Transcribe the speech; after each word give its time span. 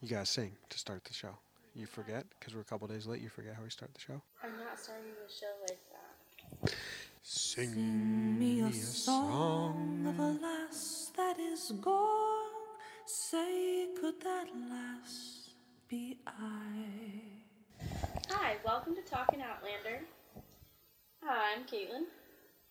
You 0.00 0.08
gotta 0.08 0.26
sing 0.26 0.52
to 0.68 0.78
start 0.78 1.04
the 1.04 1.12
show. 1.12 1.36
You 1.74 1.86
forget 1.86 2.24
because 2.38 2.54
we're 2.54 2.60
a 2.60 2.64
couple 2.64 2.86
days 2.86 3.06
late. 3.08 3.20
You 3.20 3.28
forget 3.28 3.54
how 3.56 3.64
we 3.64 3.70
start 3.70 3.92
the 3.94 4.00
show. 4.00 4.22
I'm 4.44 4.56
not 4.56 4.78
starting 4.78 5.10
the 5.26 5.32
show 5.32 5.50
like 5.62 5.80
that. 5.90 6.76
Sing 7.22 8.38
me 8.38 8.60
a 8.60 8.72
song 8.72 10.06
of 10.06 10.20
a 10.20 10.38
lass 10.40 11.10
that 11.16 11.40
is 11.40 11.72
gone. 11.80 12.46
Say, 13.06 13.88
could 14.00 14.20
that 14.20 14.46
lass 14.70 15.50
be 15.88 16.20
I? 16.28 17.82
Hi, 18.30 18.56
welcome 18.64 18.94
to 18.94 19.02
Talking 19.02 19.42
Outlander. 19.42 20.04
Hi, 21.24 21.56
I'm 21.56 21.64
Caitlin. 21.64 22.04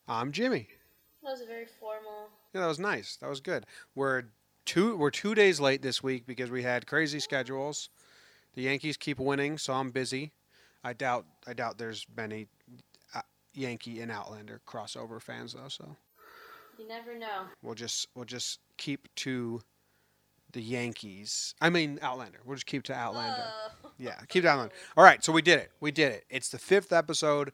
I'm 0.07 0.31
Jimmy. 0.31 0.69
That 1.23 1.31
was 1.31 1.41
a 1.41 1.45
very 1.45 1.65
formal. 1.65 2.29
Yeah, 2.53 2.61
that 2.61 2.67
was 2.67 2.79
nice. 2.79 3.17
That 3.17 3.29
was 3.29 3.41
good. 3.41 3.65
We're 3.95 4.23
two 4.67 4.95
we're 4.95 5.09
two 5.09 5.33
days 5.33 5.59
late 5.59 5.81
this 5.81 6.03
week 6.03 6.27
because 6.27 6.51
we 6.51 6.61
had 6.61 6.85
crazy 6.85 7.19
schedules. 7.19 7.89
The 8.53 8.63
Yankees 8.63 8.97
keep 8.97 9.17
winning, 9.17 9.57
so 9.57 9.73
I'm 9.73 9.89
busy. 9.89 10.31
I 10.83 10.93
doubt 10.93 11.25
I 11.47 11.53
doubt 11.53 11.77
there's 11.79 12.05
many 12.15 12.47
uh, 13.15 13.21
Yankee 13.53 14.01
and 14.01 14.11
Outlander 14.11 14.61
crossover 14.67 15.19
fans 15.21 15.53
though. 15.53 15.69
So 15.69 15.95
You 16.77 16.87
never 16.87 17.17
know. 17.17 17.45
we'll 17.63 17.75
just 17.75 18.07
we'll 18.13 18.25
just 18.25 18.59
keep 18.77 19.07
to 19.15 19.61
the 20.51 20.61
Yankees. 20.61 21.55
I 21.61 21.69
mean 21.69 21.97
Outlander. 22.01 22.39
We'll 22.45 22.55
just 22.55 22.65
keep 22.67 22.83
to 22.83 22.93
Outlander. 22.93 23.43
Oh. 23.83 23.91
Yeah, 23.97 24.19
keep 24.27 24.43
to 24.43 24.49
Outlander. 24.49 24.73
All 24.95 25.03
right, 25.03 25.23
so 25.23 25.31
we 25.31 25.41
did 25.41 25.59
it. 25.59 25.71
We 25.79 25.91
did 25.91 26.11
it. 26.11 26.25
It's 26.29 26.49
the 26.49 26.59
fifth 26.59 26.91
episode. 26.93 27.51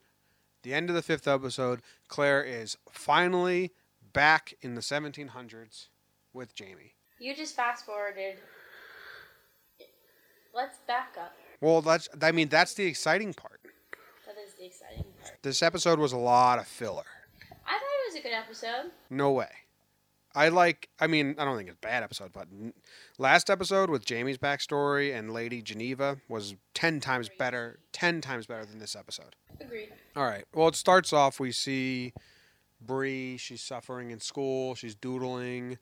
The 0.63 0.73
end 0.73 0.89
of 0.89 0.95
the 0.95 1.01
fifth 1.01 1.27
episode. 1.27 1.81
Claire 2.07 2.43
is 2.43 2.77
finally 2.91 3.71
back 4.13 4.53
in 4.61 4.75
the 4.75 4.81
1700s 4.81 5.87
with 6.33 6.55
Jamie. 6.55 6.93
You 7.23 7.33
just 7.33 7.55
fast 7.55 7.85
forwarded. 7.85 8.35
Let's 10.53 10.79
back 10.79 11.15
up. 11.17 11.31
Well, 11.61 11.81
that's 11.81 12.09
I 12.21 12.33
mean 12.33 12.49
that's 12.49 12.73
the 12.73 12.83
exciting 12.83 13.33
part. 13.33 13.61
That 14.25 14.35
is 14.45 14.55
the 14.55 14.65
exciting 14.65 15.05
part. 15.21 15.41
This 15.41 15.63
episode 15.63 15.99
was 15.99 16.11
a 16.11 16.17
lot 16.17 16.59
of 16.59 16.67
filler. 16.67 17.05
I 17.65 17.71
thought 17.71 17.81
it 17.81 18.13
was 18.13 18.19
a 18.19 18.23
good 18.23 18.33
episode. 18.33 18.91
No 19.09 19.31
way. 19.31 19.47
I 20.35 20.49
like. 20.49 20.89
I 20.99 21.07
mean, 21.07 21.35
I 21.39 21.45
don't 21.45 21.55
think 21.55 21.69
it's 21.69 21.77
a 21.77 21.87
bad 21.87 22.03
episode, 22.03 22.33
but 22.33 22.49
last 23.17 23.49
episode 23.49 23.89
with 23.89 24.03
Jamie's 24.03 24.37
backstory 24.37 25.17
and 25.17 25.31
Lady 25.31 25.61
Geneva 25.61 26.17
was 26.27 26.55
ten 26.73 26.99
times 26.99 27.29
better. 27.39 27.79
Ten 27.93 28.19
times 28.19 28.47
better 28.47 28.65
than 28.65 28.79
this 28.79 28.97
episode. 28.97 29.37
Agreed. 29.61 29.93
All 30.17 30.25
right. 30.25 30.43
Well, 30.53 30.67
it 30.67 30.75
starts 30.75 31.13
off. 31.13 31.39
We 31.39 31.53
see 31.53 32.11
Bree. 32.81 33.37
She's 33.37 33.61
suffering 33.61 34.11
in 34.11 34.19
school. 34.19 34.75
She's 34.75 34.93
doodling. 34.93 35.77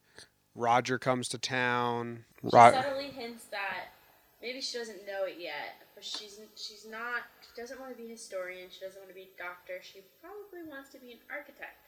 Roger 0.56 1.00
comes 1.00 1.28
to 1.30 1.38
town. 1.38 2.26
She 2.42 2.50
Ro- 2.52 2.72
subtly 2.72 3.08
hints 3.08 3.46
that 3.46 3.94
maybe 4.42 4.62
she 4.62 4.78
doesn't 4.78 5.06
know 5.08 5.26
it 5.26 5.36
yet, 5.40 5.82
but 5.96 6.04
she's 6.04 6.40
she's 6.56 6.86
not. 6.90 7.24
She 7.42 7.62
doesn't 7.62 7.80
want 7.80 7.92
to 7.96 7.98
be 7.98 8.08
a 8.08 8.12
historian. 8.12 8.68
She 8.70 8.84
doesn't 8.84 9.00
want 9.00 9.10
to 9.10 9.16
be 9.16 9.30
a 9.36 9.42
doctor. 9.42 9.80
She 9.82 10.02
probably 10.22 10.68
wants 10.70 10.90
to 10.92 11.00
be 11.00 11.12
an 11.14 11.20
architect. 11.30 11.88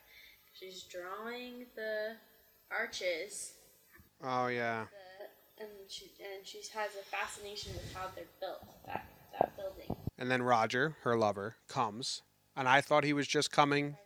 She's 0.53 0.83
drawing 0.83 1.65
the 1.75 2.15
arches, 2.71 3.53
oh 4.23 4.47
yeah. 4.47 4.85
the, 5.57 5.63
and 5.63 5.71
she 5.87 6.11
and 6.21 6.45
she 6.45 6.59
has 6.73 6.91
a 6.95 7.03
fascination 7.03 7.73
with 7.73 7.93
how 7.93 8.07
they're 8.15 8.25
built. 8.39 8.63
That 8.85 9.05
that 9.39 9.57
building. 9.57 9.95
And 10.17 10.29
then 10.29 10.43
Roger, 10.43 10.95
her 11.03 11.17
lover, 11.17 11.55
comes, 11.67 12.21
and 12.55 12.67
I 12.67 12.81
thought 12.81 13.03
he 13.03 13.13
was 13.13 13.27
just 13.27 13.51
coming. 13.51 13.97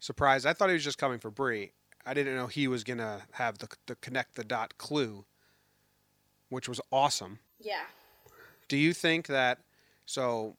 Surprised. 0.00 0.46
I 0.46 0.52
thought 0.52 0.68
he 0.68 0.74
was 0.74 0.84
just 0.84 0.98
coming 0.98 1.18
for 1.18 1.30
Bree. 1.30 1.72
I 2.06 2.14
didn't 2.14 2.36
know 2.36 2.46
he 2.46 2.68
was 2.68 2.84
gonna 2.84 3.22
have 3.32 3.58
the 3.58 3.68
the 3.86 3.96
connect 3.96 4.34
the 4.34 4.44
dot 4.44 4.76
clue, 4.78 5.24
which 6.48 6.68
was 6.68 6.80
awesome. 6.92 7.38
Yeah. 7.60 7.84
Do 8.68 8.76
you 8.76 8.92
think 8.92 9.26
that? 9.26 9.58
So, 10.06 10.56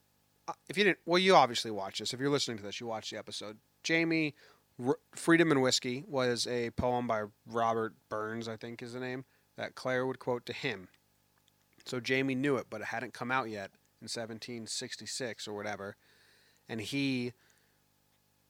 uh, 0.48 0.52
if 0.68 0.76
you 0.76 0.84
didn't, 0.84 0.98
well, 1.06 1.18
you 1.18 1.34
obviously 1.34 1.70
watched 1.70 2.00
this. 2.00 2.12
If 2.12 2.20
you're 2.20 2.30
listening 2.30 2.56
to 2.58 2.62
this, 2.62 2.80
you 2.80 2.86
watched 2.86 3.10
the 3.10 3.18
episode. 3.18 3.58
Jamie, 3.82 4.34
R- 4.84 4.98
"Freedom 5.14 5.50
and 5.52 5.62
Whiskey" 5.62 6.04
was 6.08 6.46
a 6.46 6.70
poem 6.70 7.06
by 7.06 7.24
Robert 7.46 7.94
Burns, 8.08 8.48
I 8.48 8.56
think 8.56 8.82
is 8.82 8.92
the 8.92 9.00
name, 9.00 9.24
that 9.56 9.74
Claire 9.74 10.06
would 10.06 10.18
quote 10.18 10.46
to 10.46 10.52
him. 10.52 10.88
So 11.84 12.00
Jamie 12.00 12.34
knew 12.34 12.56
it, 12.56 12.66
but 12.68 12.80
it 12.80 12.88
hadn't 12.88 13.14
come 13.14 13.30
out 13.30 13.48
yet 13.48 13.70
in 14.00 14.08
1766 14.08 15.46
or 15.46 15.54
whatever, 15.54 15.96
and 16.68 16.80
he 16.80 17.32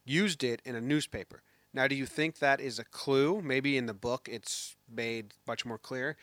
used 0.04 0.42
it 0.42 0.62
in 0.64 0.74
a 0.74 0.80
newspaper. 0.80 1.42
Now, 1.76 1.86
do 1.86 1.94
you 1.94 2.06
think 2.06 2.38
that 2.38 2.58
is 2.58 2.78
a 2.78 2.84
clue? 2.84 3.42
Maybe 3.42 3.76
in 3.76 3.84
the 3.84 3.92
book 3.92 4.30
it's 4.32 4.76
made 4.90 5.34
much 5.46 5.66
more 5.66 5.76
clear, 5.76 6.16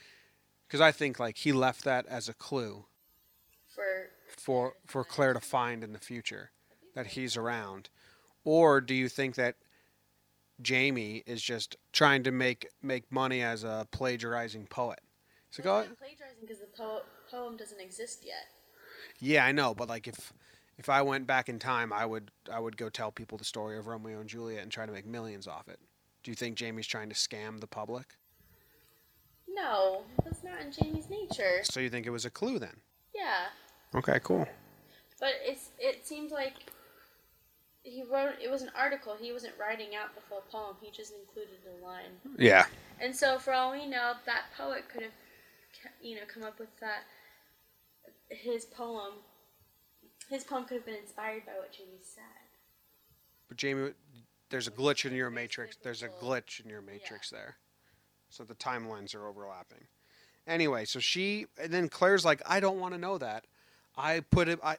because 0.67 0.81
I 0.81 0.91
think 0.91 1.19
like 1.19 1.37
he 1.37 1.53
left 1.53 1.83
that 1.83 2.07
as 2.07 2.27
a 2.27 2.33
clue 2.33 2.85
For 3.67 4.09
for 4.35 4.73
for 4.87 5.03
Claire 5.03 5.33
to 5.33 5.39
find 5.39 5.83
in 5.83 5.93
the 5.93 5.99
future 5.99 6.49
that 6.95 7.05
he's 7.05 7.37
around, 7.37 7.89
or 8.43 8.81
do 8.81 8.95
you 8.95 9.07
think 9.07 9.35
that 9.35 9.57
Jamie 10.59 11.21
is 11.27 11.43
just 11.43 11.75
trying 11.91 12.23
to 12.23 12.31
make 12.31 12.67
make 12.81 13.11
money 13.11 13.43
as 13.43 13.63
a 13.63 13.87
plagiarizing 13.91 14.65
poet? 14.65 15.01
He's 15.51 15.63
like, 15.63 15.67
oh, 15.67 15.95
plagiarizing 15.99 16.41
because 16.41 16.61
the 16.61 16.73
po- 16.75 17.03
poem 17.29 17.57
doesn't 17.57 17.79
exist 17.79 18.25
yet. 18.25 18.47
yeah, 19.19 19.45
I 19.45 19.51
know, 19.51 19.75
but 19.75 19.87
like 19.87 20.07
if 20.07 20.33
if 20.77 20.89
I 20.89 21.01
went 21.01 21.27
back 21.27 21.49
in 21.49 21.59
time, 21.59 21.93
I 21.93 22.05
would 22.05 22.31
I 22.51 22.59
would 22.59 22.77
go 22.77 22.89
tell 22.89 23.11
people 23.11 23.37
the 23.37 23.45
story 23.45 23.77
of 23.77 23.87
Romeo 23.87 24.19
and 24.19 24.29
Juliet 24.29 24.63
and 24.63 24.71
try 24.71 24.85
to 24.85 24.91
make 24.91 25.05
millions 25.05 25.47
off 25.47 25.67
it. 25.67 25.79
Do 26.23 26.31
you 26.31 26.35
think 26.35 26.55
Jamie's 26.55 26.87
trying 26.87 27.09
to 27.09 27.15
scam 27.15 27.59
the 27.59 27.67
public? 27.67 28.15
No, 29.47 30.01
that's 30.23 30.43
not 30.43 30.61
in 30.61 30.71
Jamie's 30.71 31.09
nature. 31.09 31.59
So 31.63 31.79
you 31.79 31.89
think 31.89 32.05
it 32.07 32.11
was 32.11 32.25
a 32.25 32.29
clue 32.29 32.57
then? 32.59 32.75
Yeah, 33.15 33.47
Okay, 33.93 34.19
cool. 34.23 34.47
but 35.19 35.33
it's 35.43 35.69
it 35.79 36.05
seems 36.07 36.31
like 36.31 36.53
he 37.83 38.03
wrote 38.03 38.35
it 38.43 38.49
was 38.49 38.61
an 38.63 38.71
article. 38.77 39.15
He 39.19 39.31
wasn't 39.31 39.53
writing 39.59 39.89
out 39.95 40.15
the 40.15 40.21
full 40.21 40.41
poem. 40.51 40.75
He 40.81 40.89
just 40.89 41.13
included 41.13 41.59
a 41.79 41.85
line. 41.85 42.11
Yeah. 42.39 42.65
And 42.99 43.15
so, 43.15 43.37
for 43.37 43.53
all 43.53 43.71
we 43.73 43.85
know, 43.85 44.13
that 44.25 44.43
poet 44.57 44.85
could 44.91 45.03
have, 45.03 45.11
you 46.01 46.15
know, 46.15 46.21
come 46.33 46.43
up 46.43 46.59
with 46.59 46.69
that. 46.79 47.03
His 48.29 48.65
poem, 48.65 49.13
his 50.33 50.43
poem 50.43 50.65
could 50.65 50.75
have 50.77 50.85
been 50.85 50.95
inspired 50.95 51.45
by 51.45 51.53
what 51.53 51.71
Jamie 51.71 52.01
said. 52.01 52.23
But 53.47 53.57
Jamie, 53.57 53.91
there's 54.49 54.67
a 54.67 54.71
glitch 54.71 55.05
in 55.05 55.13
your 55.15 55.29
matrix. 55.29 55.77
There's 55.81 56.01
a 56.01 56.09
glitch 56.09 56.63
in 56.63 56.69
your 56.69 56.81
matrix 56.81 57.29
there. 57.29 57.57
So 58.29 58.43
the 58.43 58.55
timelines 58.55 59.13
are 59.13 59.27
overlapping. 59.27 59.85
Anyway, 60.47 60.85
so 60.85 60.99
she 60.99 61.45
and 61.61 61.71
then 61.71 61.87
Claire's 61.87 62.25
like, 62.25 62.41
I 62.47 62.59
don't 62.59 62.79
want 62.79 62.93
to 62.95 62.99
know 62.99 63.17
that. 63.19 63.45
I 63.95 64.21
put 64.21 64.47
it. 64.47 64.59
I. 64.63 64.77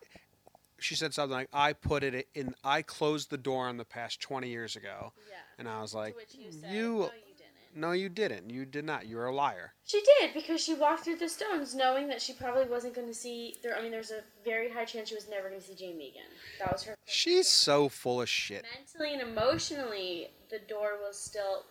She 0.81 0.97
said 0.97 1.15
something 1.15 1.35
like, 1.35 1.49
I 1.53 1.73
put 1.73 2.03
it 2.03 2.29
in. 2.35 2.55
I 2.65 2.83
closed 2.83 3.31
the 3.31 3.39
door 3.39 3.69
on 3.69 3.77
the 3.77 3.85
past 3.85 4.21
20 4.21 4.49
years 4.49 4.77
ago, 4.77 5.13
Yeah. 5.31 5.37
and 5.59 5.69
I 5.69 5.81
was 5.81 5.95
like, 5.95 6.17
you 6.33 6.49
mm, 6.49 6.61
said, 6.61 6.71
you. 6.71 6.93
"No, 6.93 7.05
you 7.05 7.11
didn't." 7.29 7.34
No, 7.77 7.91
you 7.91 8.09
didn't. 8.09 8.51
You 8.51 8.65
did 8.65 8.85
not. 8.85 9.09
You're 9.09 9.27
a 9.27 9.35
liar. 9.35 9.73
She 9.85 10.01
did 10.21 10.33
because 10.33 10.63
she 10.63 10.75
walked 10.75 11.05
through 11.05 11.17
the 11.17 11.29
stones, 11.29 11.75
knowing 11.75 12.07
that 12.09 12.23
she 12.23 12.33
probably 12.33 12.67
wasn't 12.67 12.95
going 12.95 13.09
to 13.09 13.15
see. 13.15 13.57
There, 13.63 13.77
I 13.77 13.83
mean, 13.83 13.91
there's 13.91 14.13
a 14.13 14.21
very 14.45 14.71
high 14.71 14.85
chance 14.85 15.09
she 15.09 15.17
was 15.17 15.29
never 15.29 15.49
going 15.49 15.61
to 15.61 15.67
see 15.67 15.75
Jamie 15.75 16.11
again. 16.11 16.31
That 16.61 16.73
was 16.73 16.85
her. 16.85 16.95
She's 17.05 17.49
so 17.49 17.89
full 17.89 18.23
of 18.23 18.29
shit. 18.29 18.65
mentally 18.79 19.13
and 19.15 19.23
emotionally, 19.23 20.29
the 20.51 20.61
door 20.69 20.99
was 21.05 21.19
still 21.19 21.65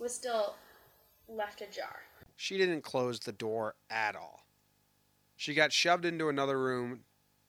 was 0.00 0.12
still 0.12 0.56
left 1.28 1.60
ajar. 1.60 2.00
She 2.36 2.58
didn't 2.58 2.82
close 2.82 3.20
the 3.20 3.32
door 3.32 3.76
at 3.88 4.16
all. 4.16 4.44
She 5.36 5.54
got 5.54 5.72
shoved 5.72 6.04
into 6.04 6.28
another 6.28 6.58
room 6.58 7.00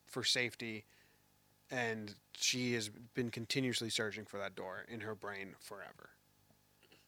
for 0.06 0.23
safety, 0.23 0.85
and 1.72 2.13
she 2.34 2.73
has 2.73 2.90
been 2.90 3.31
continuously 3.31 3.90
searching 3.90 4.25
for 4.25 4.38
that 4.38 4.56
door 4.56 4.85
in 4.88 5.01
her 5.01 5.16
brain 5.16 5.56
forever. 5.59 6.12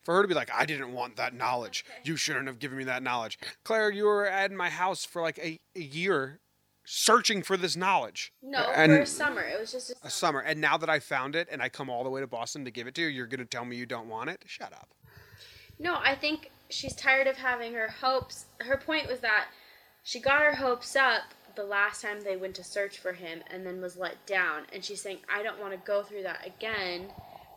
For 0.04 0.16
her 0.16 0.22
to 0.22 0.28
be 0.28 0.34
like, 0.34 0.50
I 0.54 0.66
didn't 0.66 0.94
want 0.94 1.18
that 1.18 1.34
knowledge. 1.34 1.86
You 2.04 2.16
shouldn't 2.16 2.48
have 2.48 2.60
given 2.60 2.78
me 2.78 2.84
that 2.86 3.04
knowledge. 3.04 3.38
Claire, 3.64 3.92
you 3.92 4.06
were 4.06 4.26
at 4.26 4.52
my 4.52 4.70
house 4.70 5.06
for 5.06 5.22
like 5.22 5.38
a, 5.40 5.60
a 5.76 5.82
year 5.82 6.40
searching 6.86 7.44
for 7.44 7.58
this 7.58 7.76
knowledge. 7.76 8.34
No, 8.42 8.60
and 8.72 8.92
for 8.92 9.00
a 9.00 9.06
summer. 9.06 9.42
It 9.42 9.60
was 9.60 9.72
just 9.72 9.92
a 9.92 9.94
summer. 9.94 10.08
a 10.08 10.10
summer. 10.10 10.40
And 10.40 10.62
now 10.62 10.78
that 10.78 10.90
I 10.90 11.00
found 11.00 11.36
it 11.36 11.48
and 11.52 11.62
I 11.62 11.70
come 11.70 11.90
all 11.90 12.04
the 12.04 12.10
way 12.10 12.22
to 12.22 12.28
Boston 12.28 12.66
to 12.66 12.72
give 12.72 12.88
it 12.88 12.96
to 12.96 13.02
you, 13.02 13.08
you're 13.08 13.28
going 13.28 13.40
to 13.40 13.46
tell 13.46 13.66
me 13.66 13.76
you 13.76 13.86
don't 13.86 14.10
want 14.10 14.30
it? 14.30 14.44
Shut 14.48 14.74
up. 14.74 14.90
No, 15.78 15.96
I 15.96 16.16
think 16.16 16.50
she's 16.70 16.96
tired 16.96 17.28
of 17.28 17.38
having 17.38 17.74
her 17.74 17.90
hopes. 17.90 18.46
Her 18.60 18.78
point 18.78 19.08
was 19.08 19.20
that 19.20 19.48
she 20.04 20.20
got 20.20 20.42
her 20.42 20.56
hopes 20.56 20.96
up 20.96 21.22
the 21.56 21.64
last 21.64 22.02
time 22.02 22.22
they 22.22 22.38
went 22.38 22.56
to 22.56 22.64
search 22.64 22.98
for 22.98 23.14
him 23.14 23.44
and 23.52 23.66
then 23.66 23.82
was 23.82 23.96
let 23.98 24.26
down. 24.26 24.64
And 24.74 24.84
she's 24.84 25.02
saying, 25.02 25.20
I 25.34 25.44
don't 25.44 25.60
want 25.60 25.74
to 25.74 25.80
go 25.86 26.04
through 26.04 26.24
that 26.24 26.46
again 26.46 27.08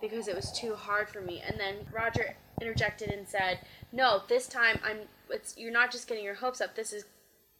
because 0.02 0.28
it 0.28 0.36
was 0.36 0.52
too 0.52 0.74
hard 0.74 1.08
for 1.08 1.22
me. 1.22 1.42
And 1.46 1.58
then 1.58 1.76
Roger 1.90 2.36
interjected 2.60 3.10
and 3.10 3.26
said, 3.26 3.60
No, 3.92 4.20
this 4.28 4.46
time 4.46 4.78
I'm 4.84 4.98
it's 5.30 5.56
you're 5.56 5.72
not 5.72 5.90
just 5.90 6.06
getting 6.06 6.24
your 6.24 6.34
hopes 6.34 6.60
up. 6.60 6.74
This 6.76 6.92
is 6.92 7.06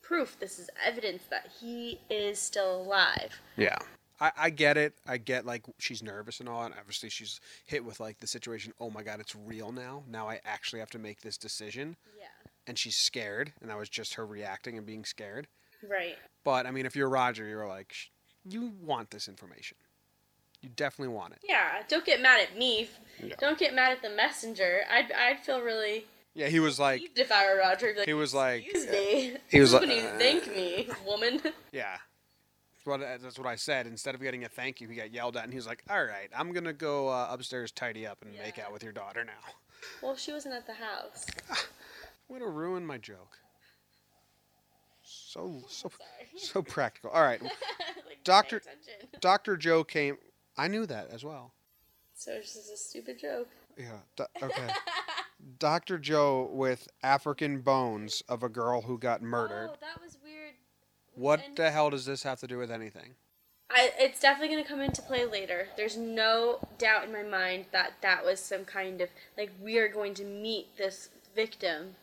proof, 0.03 0.37
this 0.39 0.59
is 0.59 0.69
evidence 0.85 1.23
that 1.31 1.49
he 1.61 2.01
is 2.11 2.39
still 2.39 2.83
alive. 2.83 3.41
Yeah. 3.57 3.79
I, 4.21 4.33
I 4.37 4.51
get 4.51 4.77
it. 4.77 4.95
I 5.07 5.17
get 5.17 5.47
like 5.47 5.65
she's 5.79 6.03
nervous 6.03 6.41
and 6.41 6.49
all, 6.49 6.65
and 6.65 6.75
obviously 6.79 7.09
she's 7.09 7.41
hit 7.65 7.85
with 7.85 7.99
like 7.99 8.19
the 8.21 8.27
situation. 8.27 8.75
Oh 8.79 8.91
my 8.91 9.03
god, 9.03 9.21
it's 9.21 9.35
real 9.35 9.73
now. 9.73 10.03
Now 10.09 10.29
I 10.29 10.41
actually 10.45 10.81
have 10.81 10.91
to 10.91 10.99
make 10.99 11.23
this 11.23 11.39
decision. 11.39 11.97
Yeah. 12.19 12.27
and 12.67 12.79
she's 12.79 12.97
scared, 12.97 13.53
and 13.61 13.71
that 13.71 13.79
was 13.79 13.89
just 13.89 14.15
her 14.15 14.27
reacting 14.27 14.77
and 14.77 14.87
being 14.87 15.05
scared. 15.05 15.49
Right. 15.89 16.17
But 16.45 16.67
I 16.67 16.71
mean, 16.71 16.87
if 16.87 16.95
you're 16.95 17.09
Roger, 17.09 17.47
you're 17.47 17.67
like, 17.67 17.95
you 18.45 18.73
want 18.83 19.11
this 19.11 19.29
information. 19.29 19.77
You 20.63 20.71
definitely 20.77 21.15
want 21.15 21.33
it. 21.35 21.41
Yeah. 21.47 21.83
Don't 21.89 22.05
get 22.05 22.21
mad 22.23 22.41
at 22.41 22.57
me. 22.57 22.89
Yeah. 23.23 23.35
Don't 23.39 23.59
get 23.59 23.75
mad 23.75 23.93
at 23.93 24.03
the 24.03 24.11
messenger. 24.11 24.81
I'd 24.91 25.11
I'd 25.13 25.41
feel 25.41 25.61
really 25.61 26.07
Yeah, 26.35 26.49
he 26.49 26.61
was 26.61 26.79
like, 26.79 27.01
peeved 27.01 27.19
if 27.19 27.33
I 27.33 27.47
were 27.53 27.59
Roger. 27.59 27.89
I'd 27.89 27.97
Like, 27.99 28.07
he 28.07 28.15
was 28.15 28.33
like, 28.33 28.65
Excuse 28.67 28.87
me. 28.91 29.37
he 29.49 29.61
was 29.61 29.73
Wouldn't 29.73 29.91
like, 29.91 30.01
you 30.03 30.09
thank 30.19 30.47
me, 30.49 30.89
woman? 31.07 31.41
yeah. 31.73 31.97
That's 32.85 32.87
what, 32.87 33.01
that's 33.23 33.39
what 33.39 33.47
I 33.47 33.55
said. 33.57 33.87
Instead 33.87 34.15
of 34.17 34.21
getting 34.23 34.45
a 34.45 34.49
thank 34.49 34.81
you, 34.81 34.89
he 34.89 34.97
got 34.97 35.13
yelled 35.13 35.37
at, 35.37 35.45
and 35.45 35.53
he 35.53 35.57
was 35.57 35.69
like, 35.69 35.85
"All 35.89 36.03
right, 36.05 36.29
I'm 36.37 36.53
gonna 36.53 36.73
go 36.73 37.09
uh, 37.09 37.29
upstairs, 37.31 37.71
tidy 37.71 38.09
up, 38.09 38.19
and 38.23 38.33
make 38.43 38.59
out 38.59 38.73
with 38.73 38.83
your 38.83 38.91
daughter 38.93 39.25
now." 39.25 39.53
well, 40.03 40.17
she 40.17 40.33
wasn't 40.33 40.55
at 40.55 40.67
the 40.67 40.75
house. 40.75 41.27
I'm 41.51 42.39
gonna 42.41 42.51
ruin 42.51 42.85
my 42.85 42.99
joke. 42.99 43.39
So 45.05 45.63
so 45.69 45.91
so 46.37 46.63
practical. 46.63 47.11
All 47.11 47.23
right, 47.23 47.41
like, 47.41 47.53
Doctor- 48.25 48.63
Doctor 49.21 49.57
Joe 49.57 49.85
came. 49.85 50.17
I 50.57 50.69
knew 50.69 50.87
that 50.87 51.09
as 51.11 51.25
well. 51.25 51.53
So 52.15 52.33
it's 52.33 52.55
just 52.55 52.73
a 52.73 52.77
stupid 52.77 53.19
joke. 53.19 53.49
Yeah. 53.79 53.99
do- 54.17 54.27
okay. 54.43 54.69
Doctor 55.59 55.99
Joe 55.99 56.49
with 56.53 56.89
African 57.03 57.61
bones 57.61 58.23
of 58.29 58.43
a 58.43 58.49
girl 58.49 58.83
who 58.83 58.99
got 58.99 59.21
oh, 59.23 59.27
murdered. 59.27 59.71
Oh, 59.73 59.77
that 59.81 60.01
was 60.01 60.19
weird. 60.23 60.53
What 61.15 61.41
And 61.45 61.57
the 61.57 61.71
hell 61.71 61.91
does 61.91 62.07
this 62.07 62.23
have 62.23 62.41
to 62.41 62.47
do 62.47 62.59
with 62.59 62.71
anything? 62.71 63.15
I, 63.71 63.91
it's 63.99 64.21
definitely 64.21 64.55
going 64.55 64.65
to 64.65 64.69
come 64.69 64.81
into 64.81 65.03
play 65.03 65.25
later. 65.25 65.69
There's 65.77 65.97
no 65.97 66.59
doubt 66.79 67.05
in 67.05 67.13
my 67.13 67.23
mind 67.23 67.67
that 67.73 67.95
that 68.03 68.25
was 68.25 68.39
some 68.39 68.65
kind 68.65 69.01
of 69.01 69.09
like 69.37 69.51
we 69.63 69.79
are 69.79 69.89
going 69.89 70.15
to 70.15 70.25
meet 70.25 70.77
this 70.77 71.09
victim, 71.35 71.97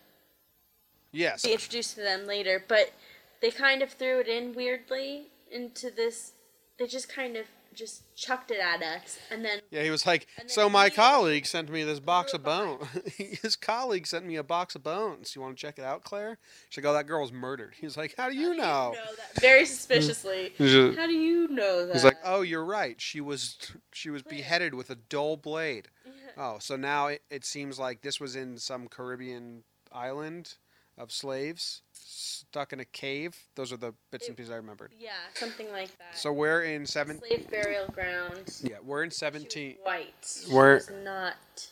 Yes. 1.12 1.42
be 1.42 1.52
introduced 1.52 1.94
to 1.94 2.02
them 2.02 2.26
later. 2.26 2.62
But 2.66 2.92
they 3.40 3.50
kind 3.50 3.82
of 3.82 3.90
threw 3.90 4.18
it 4.18 4.28
in 4.28 4.54
weirdly 4.54 5.28
into 5.50 5.90
this. 5.90 6.32
They 6.78 6.86
just 6.86 7.08
kind 7.08 7.36
of 7.36 7.46
just 7.80 8.02
chucked 8.14 8.50
it 8.50 8.60
at 8.60 8.82
us, 8.82 9.18
and 9.30 9.44
then 9.44 9.60
Yeah, 9.70 9.82
he 9.82 9.90
was 9.90 10.06
like, 10.06 10.26
so 10.46 10.68
my 10.68 10.82
immediately- 10.86 10.96
colleague 10.96 11.46
sent 11.46 11.70
me 11.70 11.82
this 11.82 11.98
box 12.00 12.34
of 12.34 12.42
bones. 12.44 12.84
His 13.16 13.56
colleague 13.56 14.06
sent 14.06 14.26
me 14.26 14.36
a 14.36 14.42
box 14.44 14.74
of 14.74 14.82
bones. 14.82 15.34
You 15.34 15.40
want 15.42 15.56
to 15.56 15.60
check 15.60 15.78
it 15.78 15.84
out, 15.84 16.04
Claire? 16.04 16.38
She's 16.68 16.84
like, 16.84 16.90
oh, 16.90 16.94
that 16.94 17.06
girl 17.06 17.22
was 17.22 17.32
murdered. 17.32 17.74
He's 17.80 17.96
like, 17.96 18.14
how 18.16 18.28
do 18.28 18.36
you 18.36 18.54
know? 18.54 18.94
that 18.94 19.40
very 19.40 19.64
suspiciously. 19.66 20.52
Just- 20.58 20.98
How 20.98 21.06
do 21.06 21.14
you 21.14 21.48
know 21.48 21.86
that? 21.86 21.94
He's 21.94 22.04
like, 22.04 22.18
oh, 22.24 22.42
you're 22.42 22.64
right. 22.64 23.00
She 23.00 23.20
was 23.20 23.56
she 23.92 24.10
was 24.10 24.22
beheaded 24.22 24.74
with 24.74 24.90
a 24.90 24.94
dull 24.96 25.36
blade. 25.36 25.88
Oh, 26.36 26.58
so 26.60 26.76
now 26.76 27.08
it, 27.08 27.22
it 27.30 27.44
seems 27.44 27.78
like 27.78 28.02
this 28.02 28.20
was 28.20 28.36
in 28.36 28.58
some 28.58 28.86
Caribbean 28.88 29.64
island 29.92 30.54
of 30.98 31.10
slaves 31.12 31.82
stuck 31.92 32.72
in 32.72 32.80
a 32.80 32.84
cave. 32.84 33.36
Those 33.54 33.72
are 33.72 33.76
the 33.76 33.94
bits 34.10 34.28
and 34.28 34.36
pieces 34.36 34.50
I 34.52 34.56
remembered. 34.56 34.92
yeah, 34.98 35.12
something 35.34 35.70
like 35.72 35.96
that. 35.98 36.16
So 36.16 36.32
we're 36.32 36.62
in 36.62 36.84
seven. 36.86 37.18
slave 37.18 37.48
burial 37.50 37.86
ground. 37.88 38.60
Yeah, 38.62 38.76
we're 38.82 39.02
in 39.02 39.10
She 39.10 39.14
was 39.14 39.16
seventeen. 39.16 39.76
white. 39.82 40.14
She 40.46 40.52
We're- 40.52 40.74
was 40.74 40.90
not 40.90 41.70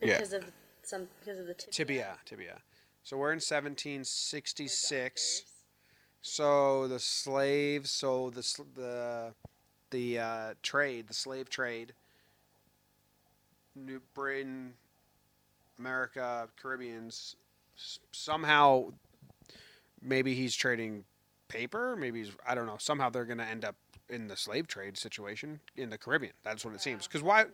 Yeah. 0.00 0.14
because 0.18 0.32
of 0.32 0.52
some 0.82 1.08
because 1.20 1.38
of 1.38 1.46
the 1.46 1.54
tibia. 1.54 1.72
Tibia, 1.72 2.18
tibia. 2.24 2.62
So 3.02 3.16
we're 3.16 3.32
in 3.32 3.40
seventeen 3.40 4.02
Or 4.02 4.04
sixty 4.04 4.68
six. 4.68 5.40
doctors. 5.40 5.50
So 6.22 6.88
the 6.88 7.00
slaves, 7.00 7.90
so 7.90 8.30
the 8.30 8.40
the 8.74 9.34
the 9.90 10.18
uh, 10.18 10.54
trade, 10.62 11.08
the 11.08 11.14
slave 11.14 11.48
trade, 11.50 11.94
New 13.74 14.00
Britain, 14.14 14.74
America, 15.78 16.48
Caribbeans, 16.60 17.14
s- 17.14 17.36
somehow, 18.12 18.92
maybe 20.00 20.34
he's 20.34 20.54
trading 20.54 21.04
paper. 21.48 21.96
Maybe 21.96 22.20
he's 22.20 22.32
I 22.46 22.54
don't 22.54 22.66
know. 22.66 22.76
Somehow 22.78 23.10
they're 23.10 23.24
gonna 23.24 23.44
end 23.44 23.64
up 23.64 23.76
in 24.08 24.28
the 24.28 24.36
slave 24.36 24.66
trade 24.66 24.98
situation 24.98 25.60
in 25.76 25.90
the 25.90 25.98
Caribbean. 25.98 26.32
That's 26.42 26.64
what 26.64 26.74
it 26.74 26.80
seems. 26.80 27.06
Because 27.06 27.22
why? 27.22 27.46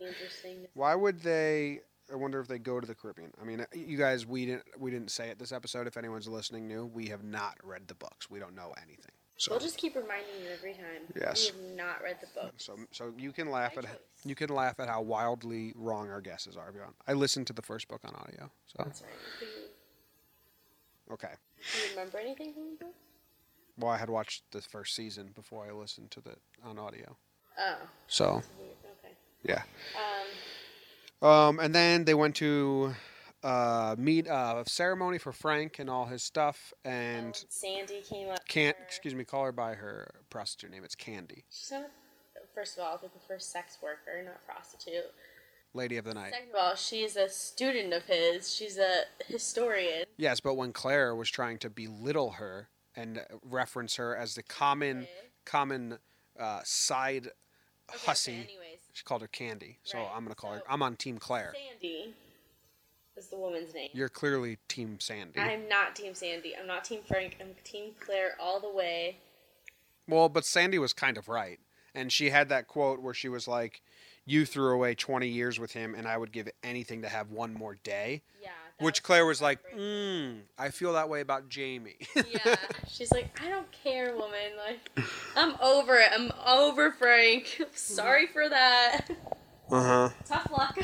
Why 0.74 0.94
would 0.94 1.20
they? 1.20 1.80
I 2.12 2.16
wonder 2.16 2.40
if 2.40 2.48
they 2.48 2.58
go 2.58 2.80
to 2.80 2.86
the 2.86 2.94
Caribbean. 2.94 3.30
I 3.40 3.44
mean, 3.44 3.60
uh, 3.60 3.66
you 3.72 3.96
guys, 3.96 4.26
we 4.26 4.46
didn't 4.46 4.64
we 4.78 4.90
didn't 4.90 5.10
say 5.10 5.28
it 5.28 5.38
this 5.38 5.52
episode. 5.52 5.86
If 5.86 5.96
anyone's 5.96 6.26
listening 6.28 6.66
new, 6.66 6.86
we 6.86 7.06
have 7.06 7.22
not 7.22 7.56
read 7.62 7.86
the 7.86 7.94
books. 7.94 8.28
We 8.28 8.38
don't 8.40 8.54
know 8.56 8.72
anything. 8.82 9.12
So 9.36 9.52
We'll 9.52 9.60
just 9.60 9.78
keep 9.78 9.94
reminding 9.94 10.34
you 10.42 10.50
every 10.52 10.74
time. 10.74 11.02
Yes. 11.18 11.50
We 11.52 11.58
have 11.68 11.76
not 11.76 12.02
read 12.02 12.16
the 12.20 12.26
book. 12.38 12.52
so 12.58 12.76
so 12.90 13.12
you 13.16 13.32
can 13.32 13.50
laugh 13.50 13.74
My 13.76 13.82
at 13.82 13.88
choice. 13.88 13.98
you 14.24 14.34
can 14.34 14.50
laugh 14.50 14.78
at 14.80 14.88
how 14.88 15.00
wildly 15.02 15.72
wrong 15.76 16.10
our 16.10 16.20
guesses 16.20 16.56
are, 16.56 16.72
Beyond. 16.72 16.92
I 17.06 17.12
listened 17.14 17.46
to 17.46 17.52
the 17.54 17.62
first 17.62 17.88
book 17.88 18.00
on 18.04 18.14
audio. 18.14 18.50
So 18.66 18.82
That's 18.84 19.02
right. 19.02 19.10
Okay. 21.12 21.32
do 21.72 21.78
you 21.78 21.90
remember 21.90 22.18
anything 22.18 22.52
from 22.52 22.62
the 22.78 22.84
book? 22.84 22.94
Well, 23.78 23.90
I 23.90 23.96
had 23.98 24.10
watched 24.10 24.44
the 24.52 24.60
first 24.60 24.94
season 24.94 25.30
before 25.34 25.66
I 25.66 25.72
listened 25.72 26.10
to 26.12 26.20
the 26.20 26.34
on 26.64 26.78
audio. 26.78 27.16
Oh. 27.58 27.76
So 28.06 28.42
Okay. 29.04 29.14
yeah. 29.44 29.62
Um. 29.96 31.28
Um, 31.28 31.58
and 31.60 31.74
then 31.74 32.04
they 32.04 32.14
went 32.14 32.34
to 32.36 32.94
uh, 33.42 33.94
meet 33.98 34.26
uh, 34.28 34.64
ceremony 34.64 35.18
for 35.18 35.32
Frank 35.32 35.78
and 35.78 35.90
all 35.90 36.06
his 36.06 36.22
stuff, 36.22 36.72
and 36.84 37.34
oh, 37.38 37.46
Sandy 37.50 38.00
came 38.00 38.30
up. 38.30 38.46
can't 38.48 38.76
excuse 38.82 39.14
me, 39.14 39.24
call 39.24 39.44
her 39.44 39.52
by 39.52 39.74
her 39.74 40.22
prostitute 40.30 40.70
name. 40.70 40.82
It's 40.84 40.94
Candy, 40.94 41.44
She's 41.50 41.72
not. 41.72 41.90
First 42.54 42.78
of 42.78 42.84
all, 42.84 42.98
the 42.98 43.08
first 43.28 43.52
sex 43.52 43.78
worker, 43.82 44.22
not 44.24 44.44
prostitute. 44.46 45.04
Lady 45.72 45.96
of 45.96 46.04
the 46.04 46.14
Night. 46.14 46.32
Second 46.32 46.50
of 46.50 46.56
all, 46.56 46.74
she's 46.74 47.16
a 47.16 47.28
student 47.28 47.92
of 47.92 48.04
his. 48.04 48.52
She's 48.52 48.78
a 48.78 49.02
historian. 49.26 50.04
Yes, 50.16 50.40
but 50.40 50.54
when 50.54 50.72
Claire 50.72 51.14
was 51.14 51.30
trying 51.30 51.58
to 51.58 51.70
belittle 51.70 52.32
her 52.32 52.68
and 52.96 53.24
reference 53.44 53.96
her 53.96 54.16
as 54.16 54.34
the 54.34 54.42
common 54.42 55.02
Okay. 55.02 55.10
common 55.44 55.98
uh, 56.38 56.60
side 56.64 57.26
Okay, 57.88 57.98
hussy, 58.04 58.32
anyways, 58.32 58.78
she 58.92 59.04
called 59.04 59.20
her 59.22 59.28
Candy. 59.28 59.78
So 59.84 59.98
Right, 59.98 60.10
I'm 60.14 60.24
gonna 60.24 60.34
call 60.34 60.54
her. 60.54 60.62
I'm 60.68 60.82
on 60.82 60.96
Team 60.96 61.18
Claire. 61.18 61.54
Sandy 61.70 62.14
is 63.16 63.28
the 63.28 63.36
woman's 63.36 63.74
name. 63.74 63.90
You're 63.92 64.08
clearly 64.08 64.58
Team 64.68 64.98
Sandy. 65.00 65.38
I'm 65.40 65.68
not 65.68 65.94
Team 65.96 66.14
Sandy. 66.14 66.54
I'm 66.56 66.66
not 66.66 66.84
Team 66.84 67.00
Frank. 67.06 67.36
I'm 67.40 67.54
Team 67.64 67.92
Claire 68.00 68.32
all 68.40 68.60
the 68.60 68.70
way. 68.70 69.18
Well, 70.08 70.28
but 70.28 70.44
Sandy 70.44 70.78
was 70.78 70.92
kind 70.92 71.16
of 71.16 71.28
right. 71.28 71.58
And 71.94 72.12
she 72.12 72.30
had 72.30 72.48
that 72.48 72.66
quote 72.68 73.00
where 73.00 73.14
she 73.14 73.28
was 73.28 73.48
like, 73.48 73.82
You 74.30 74.46
threw 74.46 74.72
away 74.72 74.94
20 74.94 75.26
years 75.26 75.58
with 75.58 75.72
him, 75.72 75.96
and 75.96 76.06
I 76.06 76.16
would 76.16 76.30
give 76.30 76.48
anything 76.62 77.02
to 77.02 77.08
have 77.08 77.32
one 77.32 77.52
more 77.52 77.76
day. 77.82 78.22
Yeah. 78.40 78.50
Which 78.78 79.02
Claire 79.02 79.26
was 79.26 79.42
like, 79.42 79.60
heartbreaking. 79.60 79.90
mm, 79.90 80.40
I 80.56 80.68
feel 80.68 80.92
that 80.92 81.08
way 81.08 81.20
about 81.20 81.48
Jamie. 81.48 81.96
yeah. 82.14 82.54
She's 82.86 83.10
like, 83.10 83.40
I 83.44 83.48
don't 83.48 83.66
care, 83.72 84.14
woman. 84.14 84.52
Like, 84.56 85.04
I'm 85.36 85.56
over 85.60 85.96
it. 85.96 86.10
I'm 86.12 86.30
over 86.46 86.92
Frank. 86.92 87.60
Sorry 87.74 88.28
for 88.28 88.48
that. 88.48 89.08
uh 89.68 89.82
huh. 89.82 90.08
Tough 90.24 90.48
luck. 90.52 90.78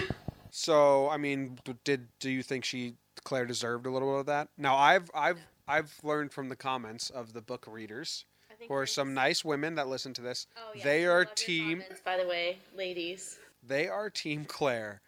So, 0.51 1.09
I 1.09 1.17
mean, 1.17 1.61
did 1.85 2.09
do 2.19 2.31
you 2.31 2.43
think 2.43 2.65
she 2.65 2.95
Claire 3.23 3.47
deserved 3.47 3.87
a 3.87 3.91
little 3.91 4.11
bit 4.11 4.21
of 4.21 4.27
that? 4.27 4.49
Now, 4.59 4.75
I've 4.75 5.09
I've 5.15 5.39
I've 5.69 5.95
learned 6.03 6.33
from 6.33 6.49
the 6.49 6.57
comments 6.57 7.11
of 7.11 7.33
the 7.33 7.43
book 7.43 7.67
readers, 7.69 8.25
I 8.27 8.27
think 8.27 8.36
who 8.69 8.75
are 8.75 8.87
some 8.87 9.15
nice 9.15 9.45
women 9.45 9.75
that 9.77 9.89
listen 9.89 10.13
to 10.15 10.23
this. 10.23 10.47
Oh, 10.57 10.73
yeah. 10.75 10.85
they 10.85 11.01
we 11.01 11.07
are 11.07 11.25
team. 11.25 11.81
comments, 11.81 12.03
by 12.05 12.17
the 12.17 12.27
way, 12.27 12.59
ladies. 12.77 13.39
They 13.67 13.89
are 13.89 14.11
team 14.11 14.45
Claire, 14.45 15.01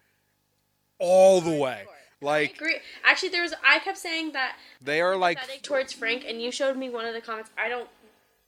all 0.99 1.41
the 1.41 1.55
oh, 1.55 1.59
way. 1.59 1.85
Like 2.21 2.51
I 2.51 2.53
agree. 2.55 2.77
Actually, 3.05 3.29
there 3.29 3.43
was. 3.43 3.53
I 3.65 3.79
kept 3.79 3.97
saying 3.97 4.33
that 4.33 4.57
they 4.81 4.99
are 4.99 5.15
like 5.15 5.39
towards 5.63 5.93
Frank, 5.93 6.25
and 6.27 6.41
you 6.41 6.51
showed 6.51 6.75
me 6.75 6.89
one 6.89 7.05
of 7.05 7.13
the 7.13 7.21
comments. 7.21 7.49
I 7.57 7.69
don't 7.69 7.89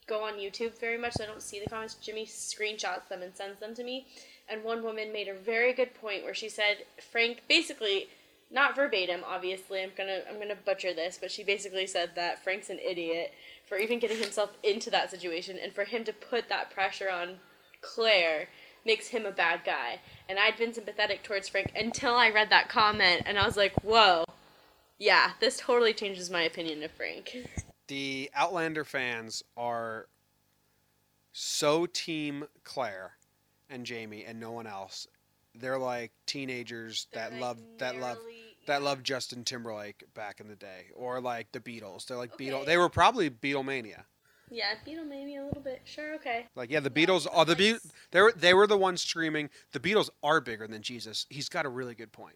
go 0.07 0.23
on 0.23 0.33
YouTube 0.33 0.77
very 0.77 0.97
much, 0.97 1.13
so 1.13 1.23
I 1.23 1.27
don't 1.27 1.41
see 1.41 1.59
the 1.59 1.69
comments. 1.69 1.95
Jimmy 1.95 2.25
screenshots 2.25 3.07
them 3.07 3.21
and 3.21 3.35
sends 3.35 3.59
them 3.59 3.73
to 3.75 3.83
me. 3.83 4.07
And 4.49 4.63
one 4.63 4.83
woman 4.83 5.13
made 5.13 5.29
a 5.29 5.33
very 5.33 5.71
good 5.71 5.93
point 5.93 6.23
where 6.23 6.33
she 6.33 6.49
said 6.49 6.77
Frank 7.11 7.43
basically, 7.47 8.09
not 8.51 8.75
verbatim, 8.75 9.21
obviously. 9.25 9.81
I'm 9.81 9.91
gonna 9.95 10.19
I'm 10.29 10.37
gonna 10.37 10.57
butcher 10.65 10.93
this, 10.93 11.17
but 11.19 11.31
she 11.31 11.43
basically 11.45 11.87
said 11.87 12.11
that 12.15 12.43
Frank's 12.43 12.69
an 12.69 12.79
idiot 12.79 13.33
for 13.71 13.77
even 13.77 13.99
getting 13.99 14.19
himself 14.19 14.51
into 14.63 14.89
that 14.89 15.09
situation, 15.09 15.57
and 15.57 15.71
for 15.71 15.85
him 15.85 16.03
to 16.03 16.11
put 16.11 16.49
that 16.49 16.71
pressure 16.71 17.09
on 17.09 17.37
Claire 17.79 18.49
makes 18.85 19.07
him 19.07 19.25
a 19.25 19.31
bad 19.31 19.61
guy. 19.65 20.01
And 20.27 20.37
I'd 20.37 20.57
been 20.57 20.73
sympathetic 20.73 21.23
towards 21.23 21.47
Frank 21.47 21.71
until 21.73 22.15
I 22.15 22.31
read 22.31 22.49
that 22.49 22.67
comment, 22.67 23.21
and 23.25 23.39
I 23.39 23.45
was 23.45 23.55
like, 23.55 23.71
whoa. 23.81 24.25
Yeah, 24.99 25.31
this 25.39 25.55
totally 25.57 25.93
changes 25.93 26.29
my 26.29 26.41
opinion 26.41 26.83
of 26.83 26.91
Frank. 26.91 27.47
the 27.87 28.29
Outlander 28.35 28.83
fans 28.83 29.41
are 29.55 30.07
so 31.31 31.85
team 31.85 32.43
Claire 32.65 33.13
and 33.69 33.85
Jamie 33.85 34.25
and 34.25 34.37
no 34.37 34.51
one 34.51 34.67
else. 34.67 35.07
They're 35.55 35.79
like 35.79 36.11
teenagers 36.25 37.07
that 37.13 37.33
love 37.39 37.57
that 37.77 37.97
love 37.97 38.17
that 38.67 38.81
loved 38.83 39.05
Justin 39.05 39.43
Timberlake 39.43 40.03
back 40.13 40.39
in 40.39 40.47
the 40.47 40.55
day, 40.55 40.87
or 40.95 41.19
like 41.19 41.51
the 41.51 41.59
Beatles. 41.59 42.05
They're 42.05 42.17
like 42.17 42.37
Beatle. 42.37 42.53
Okay. 42.61 42.65
They 42.65 42.77
were 42.77 42.89
probably 42.89 43.29
Beatlemania. 43.29 44.03
Yeah, 44.49 44.73
Beatlemania 44.85 45.41
a 45.41 45.45
little 45.45 45.61
bit. 45.61 45.81
Sure, 45.85 46.15
okay. 46.15 46.47
Like 46.55 46.69
yeah, 46.69 46.81
the 46.81 46.91
Yeah, 46.93 47.05
Beatles. 47.05 47.27
Oh, 47.33 47.43
the 47.45 47.55
Be- 47.55 47.77
they 48.11 48.21
were 48.21 48.33
they 48.35 48.53
were 48.53 48.67
the 48.67 48.77
ones 48.77 49.01
screaming. 49.01 49.49
The 49.71 49.79
Beatles 49.79 50.09
are 50.23 50.41
bigger 50.41 50.67
than 50.67 50.81
Jesus. 50.81 51.25
He's 51.29 51.47
got 51.49 51.65
a 51.65 51.69
really 51.69 51.95
good 51.95 52.11
point. 52.11 52.35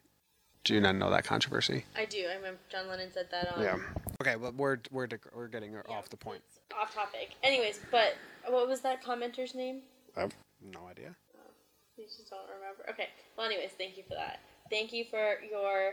Do 0.64 0.74
you 0.74 0.80
not 0.80 0.96
know 0.96 1.10
that 1.10 1.24
controversy? 1.24 1.84
I 1.96 2.06
do. 2.06 2.26
I 2.28 2.34
remember 2.36 2.58
John 2.70 2.88
Lennon 2.88 3.12
said 3.12 3.28
that 3.30 3.54
on. 3.54 3.62
Yeah. 3.62 3.76
Okay, 4.22 4.34
but 4.40 4.54
we're 4.54 4.78
we're 4.90 5.06
we're 5.34 5.48
getting 5.48 5.72
Yeah, 5.72 5.82
off 5.88 6.08
the 6.08 6.16
point. 6.16 6.42
Off 6.80 6.94
topic. 6.94 7.34
Anyways, 7.42 7.80
but 7.90 8.16
what 8.48 8.66
was 8.66 8.80
that 8.80 9.04
commenter's 9.04 9.54
name? 9.54 9.82
I 10.16 10.22
have 10.22 10.34
no 10.60 10.86
idea. 10.90 11.14
Oh, 11.36 11.40
you 11.96 12.04
just 12.04 12.28
don't 12.30 12.48
remember. 12.48 12.88
Okay. 12.90 13.08
Well, 13.36 13.46
anyways, 13.46 13.70
thank 13.78 13.96
you 13.96 14.02
for 14.08 14.14
that. 14.14 14.40
Thank 14.70 14.92
you 14.92 15.04
for 15.08 15.36
your 15.48 15.92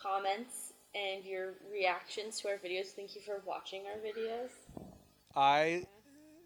comments 0.00 0.72
and 0.94 1.24
your 1.24 1.54
reactions 1.72 2.40
to 2.40 2.48
our 2.48 2.56
videos. 2.56 2.86
Thank 2.88 3.14
you 3.14 3.20
for 3.20 3.42
watching 3.46 3.82
our 3.86 3.98
videos. 3.98 4.50
I 5.36 5.84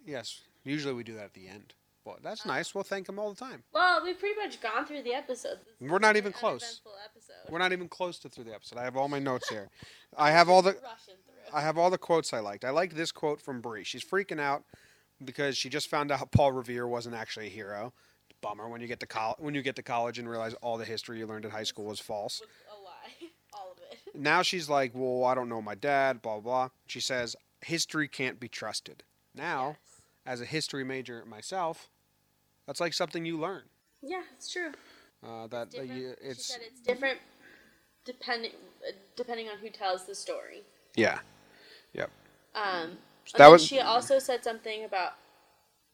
yes. 0.07 0.41
Usually 0.65 0.95
we 0.95 1.03
do 1.03 1.15
that 1.15 1.25
at 1.25 1.35
the 1.35 1.49
end. 1.49 1.75
Well, 2.05 2.19
that's 2.23 2.45
nice. 2.45 2.75
We'll 2.75 2.83
thank 2.85 3.07
them 3.07 3.19
all 3.19 3.33
the 3.33 3.39
time. 3.39 3.63
Well, 3.73 4.03
we've 4.03 4.19
pretty 4.19 4.35
much 4.37 4.61
gone 4.61 4.87
through 4.87 5.03
the 5.03 5.15
episode. 5.15 5.59
This 5.81 5.89
We're 5.89 6.01
not 6.01 6.17
even 6.17 6.33
close. 6.33 6.81
Episode. 7.05 7.33
We're 7.49 7.61
not 7.61 7.73
even 7.73 7.89
close 7.89 8.19
to 8.21 8.29
through 8.29 8.45
the 8.45 8.55
episode. 8.55 8.79
I 8.79 8.85
have 8.85 8.97
all 8.97 9.09
my 9.09 9.21
notes 9.21 9.49
here. 9.49 9.69
I 10.17 10.33
have 10.33 10.49
all 10.49 10.63
the 10.63 10.73
rushing 10.73 11.15
through. 11.25 11.57
I 11.57 11.61
have 11.61 11.79
all 11.79 11.91
the 11.91 11.99
quotes 11.99 12.33
I 12.33 12.41
liked. 12.41 12.65
I 12.65 12.71
liked 12.71 12.97
this 12.97 13.13
quote 13.13 13.41
from 13.41 13.61
Bree. 13.61 13.85
She's 13.85 14.05
freaking 14.05 14.41
out 14.41 14.65
because 15.25 15.57
she 15.57 15.69
just 15.69 15.89
found 15.89 16.11
out 16.11 16.33
Paul 16.33 16.51
Revere 16.53 16.89
wasn't 16.89 17.15
actually 17.15 17.47
a 17.47 17.51
hero. 17.51 17.93
Bummer 18.41 18.69
when 18.69 18.81
you 18.81 18.89
get 18.89 18.99
to 18.99 19.07
col- 19.07 19.37
when 19.39 19.55
you 19.55 19.63
get 19.63 19.77
to 19.77 19.83
college 19.85 20.19
and 20.19 20.29
realize 20.29 20.55
all 20.55 20.77
the 20.77 20.85
history 20.85 21.19
you 21.19 21.27
learned 21.27 21.45
in 21.45 21.53
high 21.53 21.63
school 21.63 21.85
was 21.85 22.01
false. 22.01 22.41
Was 22.41 22.49
a 22.77 22.83
lie. 22.83 23.31
All 23.53 23.71
of 23.71 23.79
it. 23.79 23.99
Now 24.15 24.43
she's 24.43 24.69
like, 24.69 24.93
"Well, 24.95 25.25
I 25.25 25.35
don't 25.35 25.49
know 25.49 25.63
my 25.63 25.75
dad." 25.75 26.23
Blah 26.23 26.41
blah. 26.41 26.69
She 26.87 27.01
says, 27.01 27.35
"History 27.63 28.09
can't 28.09 28.39
be 28.39 28.49
trusted." 28.49 29.03
Now, 29.35 29.69
Yes. 29.69 30.01
as 30.27 30.41
a 30.41 30.45
history 30.45 30.85
major 30.85 31.25
myself, 31.25 31.89
that's 32.67 32.81
like 32.81 32.93
something 32.93 33.25
you 33.25 33.39
learn. 33.39 33.65
Yeah, 34.03 34.23
it's 34.35 34.51
true. 34.53 34.73
Uh, 35.23 35.47
that 35.47 35.71
that 35.71 35.71
Different. 35.71 35.93
you, 35.95 36.15
she 36.21 36.29
it's 36.29 36.47
said 36.47 36.61
it's 36.63 36.81
different 36.81 37.21
depending 38.05 38.53
uh, 38.87 38.93
depending 39.17 39.49
on 39.49 39.59
who 39.59 39.71
tells 39.71 40.05
the 40.05 40.15
story. 40.15 40.63
yeah, 40.97 41.21
yep. 41.93 42.11
Um, 42.55 42.99
That 43.37 43.49
was- 43.49 43.65
she 43.65 43.79
also 43.81 44.19
said 44.19 44.43
something 44.45 44.85
about 44.85 45.15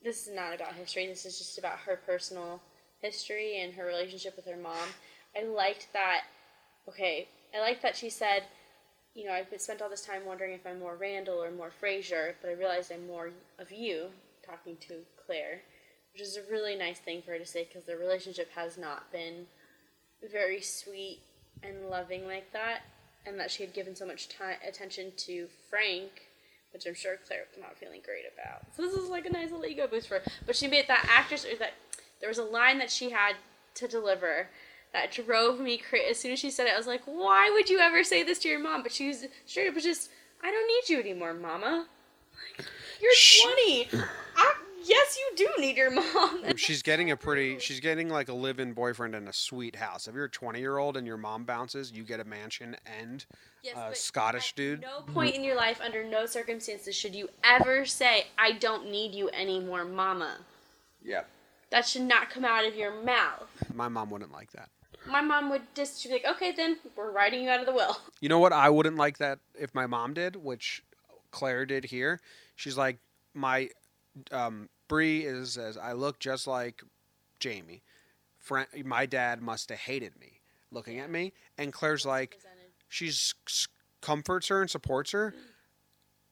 this 0.03 0.27
is 0.27 0.35
not 0.35 0.55
about 0.55 0.75
history. 0.75 1.07
This 1.07 1.27
is 1.27 1.39
just 1.39 1.59
about 1.59 1.79
her 1.81 1.97
personal 1.97 2.61
history 3.01 3.61
and 3.61 3.75
her 3.75 3.85
relationship 3.85 4.35
with 4.37 4.47
her 4.47 4.57
mom. 4.57 4.89
I 5.37 5.43
liked 5.45 5.89
that. 5.93 6.25
Okay, 6.89 7.29
I 7.55 7.61
like 7.61 7.83
that 7.83 7.97
she 7.97 8.11
said, 8.11 8.45
you 9.15 9.25
know, 9.25 9.33
I've 9.33 9.49
spent 9.61 9.83
all 9.83 9.91
this 9.91 10.05
time 10.05 10.25
wondering 10.27 10.53
if 10.53 10.67
I'm 10.67 10.79
more 10.79 10.97
Randall 10.97 11.43
or 11.43 11.51
more 11.51 11.71
Fraser, 11.71 12.37
but 12.41 12.51
I 12.51 12.55
realized 12.55 12.93
I'm 12.93 13.07
more 13.07 13.31
of 13.59 13.73
you, 13.73 14.07
talking 14.47 14.77
to 14.89 14.95
Claire, 15.27 15.63
which 16.13 16.23
is 16.23 16.37
a 16.37 16.51
really 16.51 16.77
nice 16.77 16.99
thing 16.99 17.23
for 17.23 17.33
her 17.33 17.39
to 17.39 17.47
say 17.47 17.65
because 17.65 17.85
their 17.85 17.99
relationship 17.99 18.51
has 18.55 18.79
not 18.79 19.11
been 19.11 19.47
very 20.31 20.61
sweet 20.61 21.21
and 21.63 21.89
loving 21.91 22.27
like 22.27 22.53
that, 22.53 22.83
and 23.27 23.39
that 23.41 23.51
she 23.51 23.63
had 23.63 23.75
given 23.75 23.97
so 23.97 24.07
much 24.07 24.29
time 24.29 24.57
attention 24.67 25.13
to 25.17 25.49
Frank, 25.69 26.11
which 26.73 26.87
I'm 26.87 26.95
sure 26.95 27.17
Claire 27.27 27.45
was 27.51 27.61
not 27.61 27.77
feeling 27.77 28.01
great 28.05 28.25
about. 28.33 28.63
So 28.77 28.83
this 28.83 28.95
is 28.95 29.09
like 29.09 29.27
a 29.27 29.33
nice 29.33 29.51
little 29.51 29.67
ego 29.67 29.87
boost 29.87 30.09
for 30.09 30.21
her. 30.21 30.25
But 30.47 30.57
she 30.57 30.69
made 30.69 30.87
that 30.89 31.07
actress 31.11 31.45
or 31.45 31.57
that 31.57 31.73
there 32.21 32.29
was 32.29 32.39
a 32.39 32.45
line 32.45 32.79
that 32.79 32.91
she 32.91 33.11
had 33.11 33.35
to 33.75 33.89
deliver 33.89 34.49
that 34.99 35.13
drove 35.13 35.61
me 35.61 35.79
crazy. 35.79 36.11
As 36.11 36.19
soon 36.19 36.33
as 36.33 36.39
she 36.39 36.51
said 36.51 36.67
it, 36.67 36.75
I 36.75 36.77
was 36.77 36.87
like, 36.87 37.03
"Why 37.05 37.51
would 37.53 37.69
you 37.71 37.79
ever 37.79 38.03
say 38.03 38.23
this 38.23 38.39
to 38.41 38.49
your 38.49 38.59
mom?" 38.59 38.83
But 38.83 38.93
she 38.93 39.09
was 39.09 39.27
straight 39.47 39.69
up 39.69 39.75
was 39.75 39.85
just, 39.85 40.11
"I 40.43 40.51
don't 40.51 40.67
need 40.67 40.89
you 40.89 41.01
anymore, 41.01 41.35
Mama. 41.35 41.87
Like, 42.59 42.67
you're 43.01 43.15
Shh. 43.15 43.43
20. 43.43 43.89
I, 44.37 44.55
yes, 44.85 45.17
you 45.17 45.37
do 45.37 45.61
need 45.61 45.77
your 45.77 45.91
mom." 45.91 46.57
She's 46.57 46.83
getting 46.83 47.11
a 47.11 47.17
pretty. 47.17 47.59
She's 47.59 47.81
getting 47.81 48.09
like 48.09 48.29
a 48.29 48.33
live-in 48.35 48.73
boyfriend 48.73 49.15
and 49.15 49.29
a 49.29 49.33
sweet 49.33 49.77
house. 49.77 50.09
If 50.09 50.15
you're 50.15 50.25
a 50.25 50.31
20-year-old 50.31 50.97
and 50.97 51.07
your 51.07 51.17
mom 51.17 51.45
bounces, 51.45 51.93
you 51.93 52.03
get 52.03 52.21
a 52.21 52.25
mansion 52.25 52.77
and 53.01 53.25
Yes, 53.63 53.77
a 53.77 53.95
Scottish 53.95 54.51
at 54.51 54.57
dude. 54.57 54.81
No 54.83 55.01
point 55.01 55.35
in 55.35 55.45
your 55.45 55.57
life, 55.57 55.81
under 55.81 56.05
no 56.05 56.27
circumstances, 56.27 56.95
should 56.95 57.15
you 57.15 57.29
ever 57.45 57.85
say, 57.85 58.27
"I 58.37 58.53
don't 58.53 58.91
need 58.91 59.15
you 59.15 59.31
anymore, 59.31 59.85
Mama." 59.85 60.39
Yep. 61.05 61.29
That 61.71 61.87
should 61.87 62.03
not 62.03 62.31
come 62.31 62.45
out 62.45 62.65
of 62.65 62.77
your 62.77 63.03
mouth. 63.03 63.51
My 63.75 63.89
mom 63.89 64.11
wouldn't 64.11 64.33
like 64.33 64.53
that. 64.53 64.71
My 65.09 65.21
mom 65.21 65.51
would 65.51 65.63
just 65.75 66.01
she'd 66.01 66.09
be 66.09 66.15
like, 66.15 66.37
"Okay, 66.37 66.53
then 66.53 66.77
we're 66.97 67.11
writing 67.11 67.43
you 67.43 67.51
out 67.51 67.61
of 67.61 67.67
the 67.67 67.73
will." 67.73 67.99
You 68.21 68.29
know 68.29 68.41
what? 68.41 68.53
I 68.53 68.69
wouldn't 68.69 68.97
like 68.97 69.19
that 69.19 69.39
if 69.55 69.75
my 69.75 69.87
mom 69.87 70.13
did, 70.13 70.35
which 70.37 70.83
Claire 71.31 71.67
did 71.67 71.85
here. 71.85 72.21
She's 72.57 72.77
like, 72.77 72.99
my 73.33 73.69
um, 74.33 74.69
Bree 74.89 75.25
is 75.25 75.53
says 75.53 75.77
I 75.77 75.93
look 75.93 76.19
just 76.19 76.47
like 76.47 76.83
Jamie. 77.39 77.83
Fra- 78.39 78.67
my 78.85 79.07
dad 79.07 79.41
must 79.41 79.69
have 79.69 79.79
hated 79.79 80.19
me 80.19 80.41
looking 80.71 80.99
at 80.99 81.11
me, 81.11 81.33
and 81.57 81.73
Claire's 81.73 82.05
like, 82.05 82.39
she's 82.89 83.35
comforts 84.01 84.49
her 84.49 84.61
and 84.61 84.71
supports 84.71 85.13
her. 85.13 85.35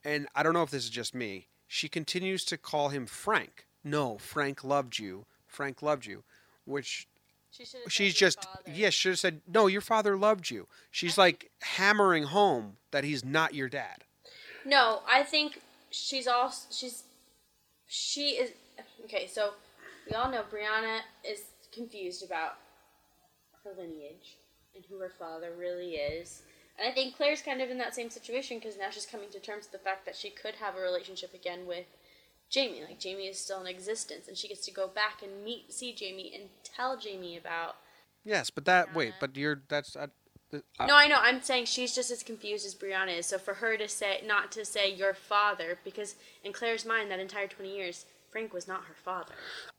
And 0.04 0.26
I 0.34 0.42
don't 0.42 0.54
know 0.54 0.62
if 0.62 0.70
this 0.70 0.84
is 0.84 0.90
just 0.90 1.14
me. 1.14 1.48
She 1.66 1.88
continues 1.88 2.44
to 2.46 2.56
call 2.56 2.90
him 2.90 3.06
Frank. 3.06 3.66
No, 3.82 4.18
Frank 4.18 4.62
loved 4.62 4.98
you. 4.98 5.26
Frank 5.46 5.82
loved 5.82 6.06
you, 6.06 6.22
which 6.64 7.08
She 7.56 7.64
she's 7.88 8.14
just 8.14 8.46
yes 8.66 8.92
should 8.94 9.12
have 9.12 9.18
said 9.18 9.40
no 9.46 9.66
your 9.66 9.80
father 9.80 10.16
loved 10.16 10.50
you 10.50 10.66
she's 10.90 11.16
like 11.16 11.50
hammering 11.62 12.24
home 12.24 12.76
that 12.90 13.04
he's 13.04 13.24
not 13.24 13.54
your 13.54 13.68
dad 13.68 14.04
No, 14.64 15.00
I 15.08 15.22
think 15.22 15.60
she's 15.90 16.26
all 16.26 16.52
she's 16.70 17.04
she 17.86 18.30
is 18.30 18.50
okay. 19.04 19.26
So 19.26 19.50
we 20.08 20.16
all 20.16 20.30
know 20.30 20.42
Brianna 20.52 21.00
is 21.24 21.40
confused 21.72 22.24
about 22.24 22.56
her 23.64 23.70
lineage 23.78 24.36
and 24.74 24.84
who 24.88 24.98
her 24.98 25.12
father 25.18 25.52
really 25.56 25.92
is. 25.94 26.42
And 26.78 26.86
I 26.86 26.92
think 26.92 27.16
Claire's 27.16 27.40
kind 27.40 27.62
of 27.62 27.70
in 27.70 27.78
that 27.78 27.94
same 27.94 28.10
situation 28.10 28.58
because 28.58 28.76
now 28.76 28.90
she's 28.90 29.06
coming 29.06 29.30
to 29.30 29.40
terms 29.40 29.64
with 29.64 29.72
the 29.72 29.78
fact 29.78 30.04
that 30.04 30.16
she 30.16 30.30
could 30.30 30.56
have 30.56 30.76
a 30.76 30.80
relationship 30.80 31.32
again 31.32 31.66
with 31.66 31.86
Jamie. 32.50 32.82
Like 32.82 32.98
Jamie 33.00 33.26
is 33.26 33.38
still 33.38 33.60
in 33.60 33.66
existence, 33.66 34.28
and 34.28 34.36
she 34.36 34.48
gets 34.48 34.64
to 34.66 34.70
go 34.70 34.86
back 34.88 35.22
and 35.22 35.44
meet, 35.44 35.72
see 35.72 35.92
Jamie, 35.92 36.32
and 36.34 36.44
tell 36.64 36.96
Jamie 36.98 37.36
about. 37.36 37.76
yes 38.24 38.50
but 38.50 38.64
that 38.64 38.94
wait 38.94 39.14
but 39.20 39.36
you're 39.36 39.62
that's 39.68 39.94
uh, 39.96 40.06
the- 40.50 40.62
uh, 40.78 40.86
No, 40.86 40.94
I 40.96 41.06
know. 41.08 41.18
I'm 41.20 41.42
saying 41.42 41.64
she's 41.66 41.94
just 41.94 42.10
as 42.10 42.22
confused 42.22 42.64
as 42.66 42.74
Brianna 42.74 43.18
is. 43.18 43.26
So 43.26 43.38
for 43.38 43.54
her 43.54 43.76
to 43.76 43.88
say, 43.88 44.22
not 44.24 44.52
to 44.52 44.64
say 44.64 44.92
your 44.92 45.12
father, 45.14 45.78
because 45.84 46.14
in 46.44 46.52
Claire's 46.52 46.84
mind, 46.86 47.10
that 47.10 47.18
entire 47.20 47.48
20 47.48 47.74
years, 47.74 48.06
Frank 48.30 48.52
was 48.52 48.68
not 48.68 48.84
her 48.84 48.94
father. 48.94 49.32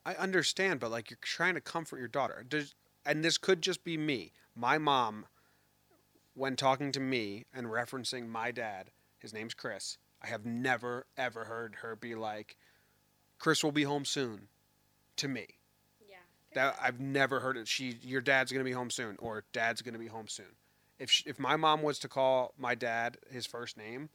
i 0.06 0.14
understand 0.16 0.80
but 0.80 0.90
like 0.90 1.10
you're 1.10 1.20
trying 1.22 1.54
to 1.54 1.62
comfort 1.62 2.00
your 2.00 2.08
daughter 2.08 2.44
Does, 2.48 2.74
and 3.06 3.24
this 3.24 3.38
could 3.38 3.62
just 3.62 3.84
be 3.84 3.98
me 3.98 4.32
my 4.56 4.78
mom 4.78 5.26
when 6.34 6.56
talking 6.56 6.92
to 6.94 7.00
me 7.00 7.46
and 7.54 7.68
referencing 7.68 8.28
my 8.28 8.52
dad 8.52 8.90
his 9.20 9.32
name's 9.34 9.54
chris 9.54 9.98
i 10.22 10.28
have 10.28 10.46
never 10.46 11.06
ever 11.18 11.46
heard 11.46 11.76
her 11.82 11.96
be 11.96 12.16
like 12.16 12.56
chris 13.40 13.64
will 13.64 13.72
be 13.72 13.84
home 13.84 14.06
soon 14.06 14.48
to 15.16 15.28
me 15.28 15.48
Yeah. 16.10 16.16
That 16.54 16.76
I've 16.82 17.00
never 17.00 17.40
heard 17.40 17.58
it. 17.58 17.68
She, 17.68 17.98
your 18.02 18.22
dad's 18.22 18.52
gonna 18.52 18.64
be 18.64 18.72
home 18.72 18.90
soon, 18.90 19.16
or 19.20 19.44
dad's 19.52 19.82
gonna 19.82 20.00
be 20.00 20.08
home 20.08 20.28
soon. 20.28 20.56
If 21.00 21.12
she, 21.12 21.24
if 21.30 21.38
my 21.40 21.56
mom 21.56 21.82
was 21.84 22.00
to 22.00 22.08
call 22.08 22.54
my 22.58 22.74
dad 22.74 23.18
his 23.30 23.46
first 23.46 23.78
name, 23.78 24.10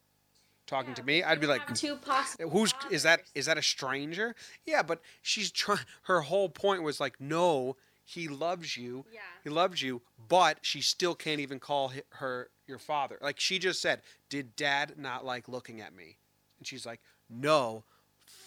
talking 0.66 0.94
to 0.94 1.02
me, 1.02 1.22
I'd 1.22 1.40
be 1.40 1.46
like, 1.46 1.72
two 1.74 1.96
possible. 1.96 2.50
"Who's 2.50 2.74
is 2.90 3.02
that? 3.04 3.22
Is 3.34 3.46
that 3.46 3.58
a 3.58 3.62
stranger?" 3.62 4.34
Yeah, 4.64 4.82
but 4.82 5.00
she's 5.20 5.50
trying. 5.52 5.84
Her 6.02 6.22
whole 6.22 6.48
point 6.48 6.82
was 6.82 6.98
like, 7.00 7.20
"No, 7.20 7.76
he 8.12 8.28
loves 8.28 8.76
you. 8.76 9.04
Yeah. 9.12 9.20
He 9.44 9.50
loves 9.50 9.82
you," 9.82 10.02
but 10.28 10.58
she 10.62 10.80
still 10.80 11.14
can't 11.14 11.40
even 11.40 11.58
call 11.58 11.92
her 12.10 12.50
your 12.66 12.78
father. 12.78 13.18
Like 13.20 13.40
she 13.40 13.58
just 13.58 13.80
said, 13.80 14.02
"Did 14.28 14.56
dad 14.56 14.94
not 14.98 15.24
like 15.24 15.48
looking 15.48 15.80
at 15.80 15.94
me?" 15.94 16.18
And 16.58 16.66
she's 16.66 16.86
like, 16.86 17.00
"No, 17.28 17.84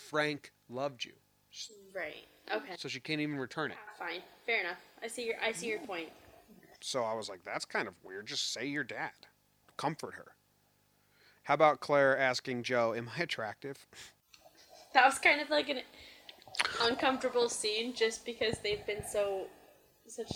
Frank 0.10 0.52
loved 0.70 1.06
you." 1.06 1.14
Right. 1.94 2.28
Okay. 2.54 2.76
So 2.78 2.88
she 2.88 3.00
can't 3.00 3.22
even 3.22 3.38
return 3.38 3.72
it. 3.72 3.78
Ah, 3.80 3.94
fine. 3.98 4.22
Fair 4.46 4.62
enough. 4.62 4.78
I 5.02 5.08
see 5.08 5.26
your. 5.26 5.36
I 5.42 5.52
see 5.52 5.68
your 5.68 5.80
point. 5.80 6.10
So 6.82 7.04
I 7.04 7.14
was 7.14 7.30
like, 7.30 7.44
that's 7.44 7.66
kind 7.66 7.88
of 7.88 7.96
weird. 8.04 8.28
Just 8.28 8.54
say 8.54 8.68
your 8.68 8.84
dad. 8.84 9.12
Comfort 9.76 10.14
her. 10.14 10.36
How 11.44 11.56
about 11.56 11.80
Claire 11.80 12.18
asking 12.18 12.64
Joe, 12.64 12.94
Am 12.94 13.10
I 13.18 13.24
attractive? 13.24 13.88
That 14.94 15.04
was 15.04 15.20
kind 15.20 15.42
of 15.42 15.50
like 15.50 15.68
an 15.68 15.82
uncomfortable 16.82 17.50
scene, 17.50 17.94
just 17.94 18.26
because 18.26 18.60
they've 18.60 18.86
been 18.86 19.04
so 19.08 19.48
such 20.08 20.32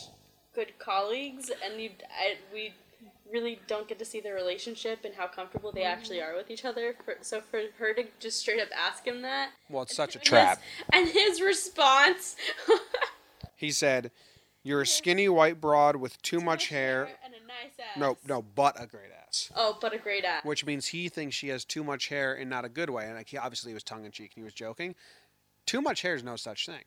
good 0.54 0.78
colleagues, 0.80 1.52
and 1.64 1.80
you, 1.80 1.92
I, 2.10 2.36
we 2.54 2.74
really 3.32 3.60
don't 3.68 3.88
get 3.88 4.00
to 4.00 4.06
see 4.06 4.20
their 4.20 4.34
relationship 4.34 5.06
and 5.06 5.14
how 5.14 5.28
comfortable 5.28 5.72
they 5.72 5.84
actually 5.84 6.18
mm-hmm. 6.18 6.34
are 6.34 6.38
with 6.38 6.50
each 6.50 6.66
other. 6.66 6.96
For, 7.06 7.16
so 7.22 7.42
for 7.42 7.62
her 7.78 7.94
to 7.94 8.04
just 8.20 8.40
straight 8.40 8.60
up 8.62 8.70
ask 8.76 9.06
him 9.06 9.22
that, 9.22 9.52
Well, 9.70 9.84
it's 9.84 9.96
such 9.96 10.16
a 10.16 10.20
and 10.20 10.24
his- 10.24 10.30
trap. 10.30 10.62
and 10.92 11.08
his 11.08 11.42
response. 11.42 12.36
He 13.56 13.72
said, 13.72 14.12
You're 14.64 14.82
a 14.82 14.88
skinny 14.88 15.28
white 15.28 15.60
broad 15.60 15.98
with 15.98 16.22
too 16.22 16.40
much 16.40 16.70
hair. 16.70 17.10
and 17.24 17.34
a 17.34 17.46
nice 17.46 17.74
ass. 17.78 18.00
No, 18.00 18.18
no, 18.26 18.42
but 18.42 18.82
a 18.82 18.88
great 18.88 19.12
ass. 19.28 19.52
Oh, 19.56 19.78
but 19.82 19.94
a 19.94 19.98
great 19.98 20.24
ass. 20.24 20.46
Which 20.46 20.66
means 20.66 20.88
he 20.88 21.10
thinks 21.10 21.36
she 21.36 21.50
has 21.50 21.66
too 21.66 21.84
much 21.84 22.08
hair 22.08 22.34
in 22.34 22.48
not 22.48 22.64
a 22.64 22.70
good 22.70 22.90
way. 22.90 23.06
And 23.06 23.16
like 23.16 23.28
he 23.28 23.38
obviously 23.38 23.74
was 23.74 23.84
tongue 23.84 24.06
in 24.06 24.12
cheek 24.12 24.32
and 24.36 24.42
he 24.42 24.46
was 24.46 24.54
joking. 24.54 24.96
Too 25.70 25.82
much 25.82 26.02
hair 26.02 26.16
is 26.16 26.24
no 26.24 26.36
such 26.36 26.66
thing. 26.66 26.84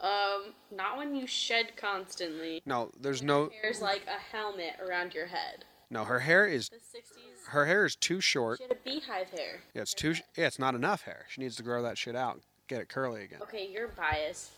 Um, 0.00 0.54
not 0.74 0.96
when 0.96 1.14
you 1.14 1.26
shed 1.26 1.76
constantly. 1.76 2.62
No, 2.64 2.90
there's 2.98 3.22
no 3.22 3.50
Hair's 3.60 3.82
like 3.82 4.06
a 4.06 4.18
helmet 4.34 4.74
around 4.80 5.12
your 5.12 5.26
head. 5.26 5.66
no. 5.90 6.04
Her 6.04 6.20
hair 6.20 6.46
is 6.46 6.70
The 6.70 6.76
60s. 6.76 7.48
her 7.48 7.66
hair 7.66 7.84
is 7.84 7.94
too 7.94 8.20
short. 8.22 8.56
She 8.58 8.64
had 8.64 8.72
a 8.72 8.76
beehive 8.84 9.28
hair. 9.30 9.60
Yeah, 9.74 9.82
it's 9.82 9.92
too. 9.92 10.14
Yeah, 10.34 10.46
it's 10.46 10.58
not 10.58 10.74
enough 10.74 11.02
hair. 11.02 11.26
She 11.28 11.42
needs 11.42 11.56
to 11.56 11.62
grow 11.62 11.82
that 11.82 11.98
shit 11.98 12.16
out. 12.16 12.34
And 12.34 12.42
get 12.68 12.80
it 12.80 12.88
curly 12.88 13.24
again. 13.24 13.40
Okay, 13.42 13.68
you're 13.70 13.88
biased. 13.88 14.52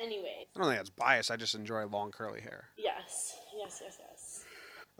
Anyway. 0.00 0.46
I 0.54 0.58
don't 0.58 0.68
think 0.68 0.78
that's 0.78 0.90
bias. 0.90 1.30
I 1.30 1.36
just 1.36 1.54
enjoy 1.56 1.84
long 1.86 2.12
curly 2.12 2.40
hair. 2.40 2.66
yes, 2.78 3.36
yes, 3.58 3.82
yes, 3.84 3.98
yes. 3.98 4.44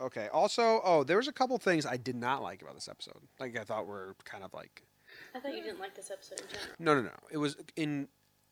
Okay. 0.01 0.29
Also, 0.33 0.81
oh, 0.83 1.05
there 1.05 1.19
was 1.19 1.29
a 1.29 1.33
couple 1.33 1.57
things 1.59 1.87
I 1.87 1.99
did 1.99 2.17
not 2.17 2.43
like 2.43 2.63
about 2.63 2.75
this 2.75 2.89
episode. 2.89 3.21
Like 3.39 3.57
I 3.57 3.63
thought 3.65 3.87
were 3.87 4.17
kind 4.25 4.43
of 4.43 4.53
like 4.55 4.83
I 5.35 5.41
thought 5.41 5.55
you 5.57 5.63
didn't 5.63 5.81
like 5.81 5.95
this 5.95 6.11
episode 6.11 6.41
in 6.41 6.47
general. 6.49 6.75
no, 6.79 6.95
no, 6.95 7.03
no. 7.03 7.15
It 7.31 7.39
was 7.39 7.57
in 7.77 8.09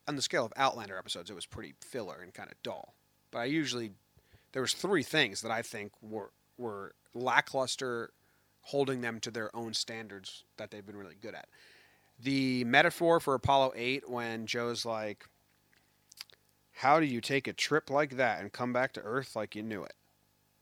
on 0.07 0.17
the 0.17 0.23
scale 0.23 0.45
of 0.45 0.53
Outlander 0.57 0.97
episodes. 0.97 1.31
It 1.31 1.35
was 1.35 1.47
pretty 1.47 1.75
filler 1.81 2.21
and 2.23 2.33
kind 2.33 2.51
of 2.51 2.63
dull. 2.63 2.95
But 3.31 3.41
I 3.41 3.45
usually 3.45 3.93
there 4.53 4.63
was 4.63 4.73
three 4.73 5.03
things 5.03 5.43
that 5.43 5.51
I 5.51 5.63
think 5.63 5.93
were 6.01 6.31
were 6.57 6.95
lackluster, 7.15 8.11
holding 8.63 9.01
them 9.01 9.21
to 9.21 9.31
their 9.31 9.55
own 9.55 9.75
standards 9.75 10.45
that 10.57 10.71
they've 10.71 10.87
been 10.87 10.97
really 10.97 11.17
good 11.21 11.35
at. 11.35 11.49
The 12.21 12.65
metaphor 12.65 13.21
for 13.21 13.35
Apollo 13.35 13.73
eight 13.77 14.09
when 14.09 14.47
Joe's 14.47 14.85
like, 14.85 15.27
"How 16.73 17.01
do 17.01 17.07
you 17.07 17.21
take 17.21 17.47
a 17.47 17.53
trip 17.53 17.91
like 17.91 18.17
that 18.17 18.41
and 18.41 18.53
come 18.53 18.73
back 18.73 18.93
to 18.95 19.01
Earth 19.03 19.37
like 19.37 19.55
you 19.55 19.63
knew 19.63 19.85
it?" 19.85 19.95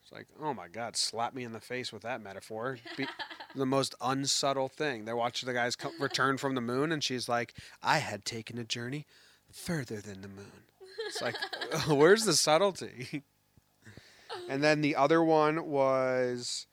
It's 0.02 0.12
like, 0.12 0.28
oh 0.40 0.54
my 0.54 0.68
God, 0.68 0.96
slap 0.96 1.34
me 1.34 1.42
in 1.42 1.52
the 1.52 1.58
face 1.60 1.92
with 1.92 2.02
that 2.02 2.20
metaphor. 2.22 2.78
Be- 2.96 3.08
the 3.56 3.66
most 3.66 3.94
unsubtle 4.00 4.68
thing. 4.68 5.04
They're 5.04 5.16
watching 5.16 5.46
the 5.46 5.52
guys 5.54 5.76
come, 5.76 5.92
return 6.00 6.38
from 6.38 6.54
the 6.54 6.60
moon, 6.60 6.92
and 6.92 7.02
she's 7.02 7.28
like, 7.28 7.54
I 7.82 7.98
had 7.98 8.24
taken 8.24 8.58
a 8.58 8.64
journey 8.64 9.06
further 9.50 10.00
than 10.00 10.22
the 10.22 10.28
moon. 10.28 10.64
It's 11.06 11.22
like, 11.22 11.36
where's 11.88 12.24
the 12.24 12.34
subtlety? 12.34 13.22
and 14.48 14.62
then 14.62 14.80
the 14.80 14.96
other 14.96 15.22
one 15.22 15.66
was 15.66 16.66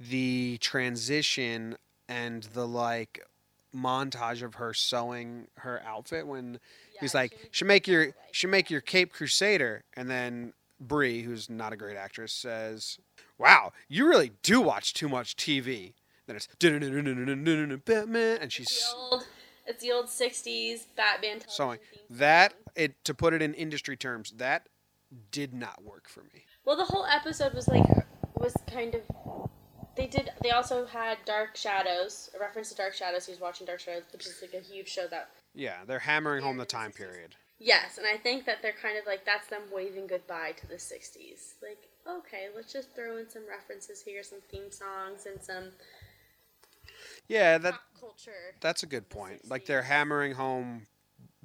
the 0.00 0.58
transition 0.60 1.76
and 2.08 2.44
the 2.44 2.66
like 2.66 3.24
montage 3.74 4.42
of 4.42 4.54
her 4.54 4.72
sewing 4.72 5.48
her 5.58 5.82
outfit 5.84 6.26
when 6.26 6.58
he's 7.00 7.14
like, 7.14 7.48
she 7.50 7.64
make 7.64 7.86
your 7.86 8.14
should 8.32 8.50
make 8.50 8.70
your 8.70 8.80
Cape 8.80 9.12
Crusader, 9.12 9.84
and 9.94 10.08
then 10.08 10.54
Bree, 10.80 11.22
who's 11.22 11.50
not 11.50 11.72
a 11.72 11.76
great 11.76 11.96
actress, 11.96 12.32
says, 12.32 12.98
"Wow, 13.36 13.72
you 13.88 14.06
really 14.06 14.32
do 14.42 14.60
watch 14.60 14.94
too 14.94 15.08
much 15.08 15.36
TV." 15.36 15.94
Then 16.28 16.36
it's 16.36 16.46
Batman, 17.86 18.36
and 18.36 18.44
It's 18.44 18.54
she's 18.54 18.66
the 18.68 18.96
old, 18.96 19.26
it's 19.66 19.82
the 19.82 19.92
old 19.92 20.06
'60s 20.06 20.84
Batman 20.94 21.40
sewing. 21.48 21.78
That 22.10 22.52
it 22.76 23.02
to 23.04 23.14
put 23.14 23.32
it 23.32 23.40
in 23.40 23.54
industry 23.54 23.96
terms, 23.96 24.32
that 24.36 24.68
did 25.32 25.54
not 25.54 25.82
work 25.82 26.06
for 26.06 26.20
me. 26.20 26.44
Well, 26.66 26.76
the 26.76 26.84
whole 26.84 27.06
episode 27.06 27.54
was 27.54 27.66
like 27.66 27.82
was 28.34 28.54
kind 28.70 28.94
of. 28.94 29.00
They 29.96 30.06
did. 30.06 30.30
They 30.42 30.50
also 30.50 30.84
had 30.84 31.16
Dark 31.24 31.56
Shadows, 31.56 32.28
a 32.36 32.38
reference 32.38 32.68
to 32.68 32.74
Dark 32.76 32.92
Shadows. 32.92 33.24
He 33.24 33.32
was 33.32 33.40
watching 33.40 33.66
Dark 33.66 33.80
Shadows, 33.80 34.04
which 34.12 34.26
is 34.26 34.38
like 34.42 34.52
a 34.52 34.62
huge 34.62 34.88
show 34.88 35.06
that. 35.08 35.30
Yeah, 35.54 35.78
they're 35.86 35.98
hammering 35.98 36.44
home 36.44 36.58
the 36.58 36.66
time 36.66 36.92
period. 36.92 37.36
Yes, 37.58 37.96
and 37.96 38.06
I 38.06 38.18
think 38.18 38.44
that 38.44 38.60
they're 38.60 38.74
kind 38.80 38.98
of 38.98 39.06
like 39.06 39.24
that's 39.24 39.48
them 39.48 39.62
waving 39.74 40.08
goodbye 40.08 40.52
to 40.58 40.66
the 40.66 40.74
'60s. 40.74 41.54
Like, 41.62 41.88
okay, 42.06 42.48
let's 42.54 42.70
just 42.70 42.94
throw 42.94 43.16
in 43.16 43.30
some 43.30 43.48
references 43.48 44.02
here, 44.02 44.22
some 44.22 44.40
theme 44.50 44.70
songs, 44.70 45.24
and 45.24 45.42
some 45.42 45.70
Yeah, 47.28 47.58
that 47.58 47.78
culture. 47.98 48.32
that's 48.60 48.82
a 48.82 48.86
good 48.86 49.08
point. 49.08 49.48
Like 49.48 49.66
they're 49.66 49.82
hammering 49.82 50.32
home 50.32 50.86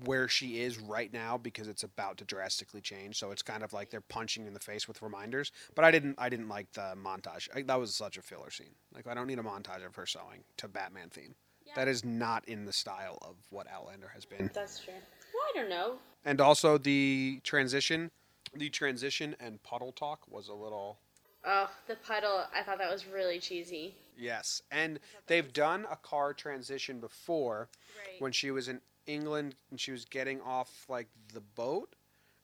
where 0.06 0.28
she 0.28 0.60
is 0.60 0.80
right 0.80 1.14
now 1.14 1.38
because 1.38 1.68
it's 1.68 1.84
about 1.84 2.18
to 2.18 2.26
drastically 2.26 2.82
change. 2.82 3.18
So 3.18 3.32
it's 3.32 3.42
kind 3.42 3.64
of 3.64 3.74
like 3.74 3.90
they're 3.90 4.02
punching 4.02 4.48
in 4.48 4.54
the 4.54 4.60
face 4.60 4.88
with 4.88 5.02
reminders. 5.02 5.52
But 5.76 5.86
I 5.86 5.92
didn't 5.92 6.16
I 6.18 6.30
didn't 6.30 6.50
like 6.50 6.72
the 6.74 6.96
montage. 6.98 7.48
I, 7.56 7.62
that 7.64 7.80
was 7.80 7.94
such 7.94 8.18
a 8.18 8.22
filler 8.22 8.50
scene. 8.50 8.76
Like 8.94 9.08
I 9.08 9.14
don't 9.14 9.28
need 9.28 9.40
a 9.40 9.44
montage 9.44 9.86
of 9.86 9.96
her 9.96 10.06
sewing 10.06 10.44
to 10.58 10.68
Batman 10.68 11.10
theme. 11.10 11.36
Yeah. 11.66 11.74
That 11.76 11.88
is 11.88 12.04
not 12.04 12.48
in 12.48 12.66
the 12.66 12.74
style 12.74 13.18
of 13.22 13.36
what 13.50 13.68
Outlander 13.72 14.10
has 14.14 14.26
been. 14.26 14.50
That's 14.54 14.80
true. 14.80 14.94
Well, 14.94 15.44
I 15.54 15.60
don't 15.60 15.70
know. 15.70 15.96
And 16.26 16.42
also 16.42 16.78
the 16.78 17.40
transition, 17.44 18.12
the 18.54 18.70
transition 18.70 19.36
and 19.40 19.62
puddle 19.64 19.92
talk 19.92 20.20
was 20.30 20.48
a 20.48 20.54
little 20.54 20.98
Oh, 21.46 21.70
the 21.88 21.96
puddle. 21.96 22.44
I 22.56 22.64
thought 22.64 22.78
that 22.78 22.92
was 22.92 23.06
really 23.08 23.40
cheesy. 23.40 23.96
yes. 24.18 24.62
And 24.72 25.00
they've 25.28 25.52
done 25.52 25.86
a 25.92 25.96
car 25.98 26.34
transition 26.34 27.00
before 27.00 27.70
Right. 27.98 28.22
when 28.22 28.32
she 28.32 28.52
was 28.52 28.68
in 28.68 28.80
England 29.08 29.56
and 29.70 29.80
she 29.80 29.92
was 29.92 30.06
getting 30.06 30.40
off 30.42 30.86
like 30.88 31.08
the 31.34 31.42
boat. 31.42 31.96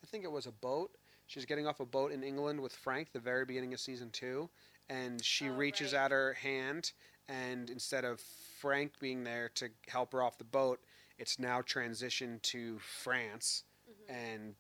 I 0.04 0.08
think 0.08 0.24
it 0.24 0.32
was 0.32 0.46
a 0.48 0.52
boat. 0.52 0.92
She's 1.28 1.46
getting 1.46 1.68
off 1.68 1.80
a 1.80 1.86
boat 1.86 2.12
in 2.12 2.24
England 2.24 2.60
with 2.62 2.74
Frank 2.74 3.12
the 3.14 3.20
very 3.20 3.46
beginning 3.46 3.74
of 3.74 3.80
season 3.80 4.10
two, 4.12 4.50
and 4.90 5.24
she 5.24 5.48
Oh, 5.50 5.54
reaches 5.54 5.94
right. 5.94 6.00
out 6.00 6.12
her 6.12 6.34
hand, 6.34 6.92
and 7.28 7.70
instead 7.70 8.04
of 8.04 8.20
Frank 8.20 9.00
being 9.00 9.24
there 9.24 9.50
to 9.56 9.70
help 9.88 10.12
her 10.14 10.24
off 10.24 10.38
the 10.40 10.44
boat, 10.44 10.82
it's 11.20 11.38
now 11.40 11.62
transitioned 11.62 12.42
to 12.42 12.80
France, 12.80 13.64
Mm-hmm. 13.90 14.12
and 14.14 14.56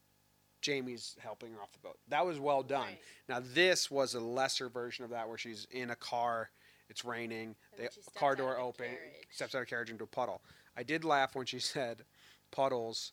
Jamie's 0.62 1.16
helping 1.20 1.52
her 1.54 1.62
off 1.62 1.72
the 1.72 1.80
boat. 1.80 1.98
That 2.10 2.26
was 2.26 2.40
well 2.40 2.64
done. 2.64 2.82
Right. 2.88 3.00
Now 3.28 3.40
this 3.42 3.90
was 3.90 4.14
a 4.16 4.20
lesser 4.20 4.70
version 4.70 5.04
of 5.06 5.12
that, 5.12 5.28
where 5.28 5.38
she's 5.38 5.68
in 5.72 5.90
a 5.90 5.96
car. 5.96 6.50
It's 6.90 7.06
raining. 7.06 7.56
The 7.78 7.90
car 8.16 8.36
door 8.36 8.58
open. 8.58 8.86
carriage. 8.88 9.28
Steps 9.32 9.54
out 9.56 9.62
of 9.62 9.68
carriage 9.68 9.90
into 9.92 10.04
a 10.04 10.08
puddle. 10.08 10.42
I 10.76 10.84
did 10.84 11.04
laugh 11.06 11.36
when 11.36 11.46
she 11.46 11.60
said 11.76 12.04
puddles. 12.52 13.12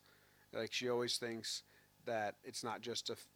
Like 0.52 0.72
she 0.72 0.88
always 0.88 1.18
thinks 1.18 1.62
that 2.06 2.36
it's 2.44 2.64
not 2.64 2.80
just 2.80 3.10
a 3.10 3.14
f- 3.14 3.26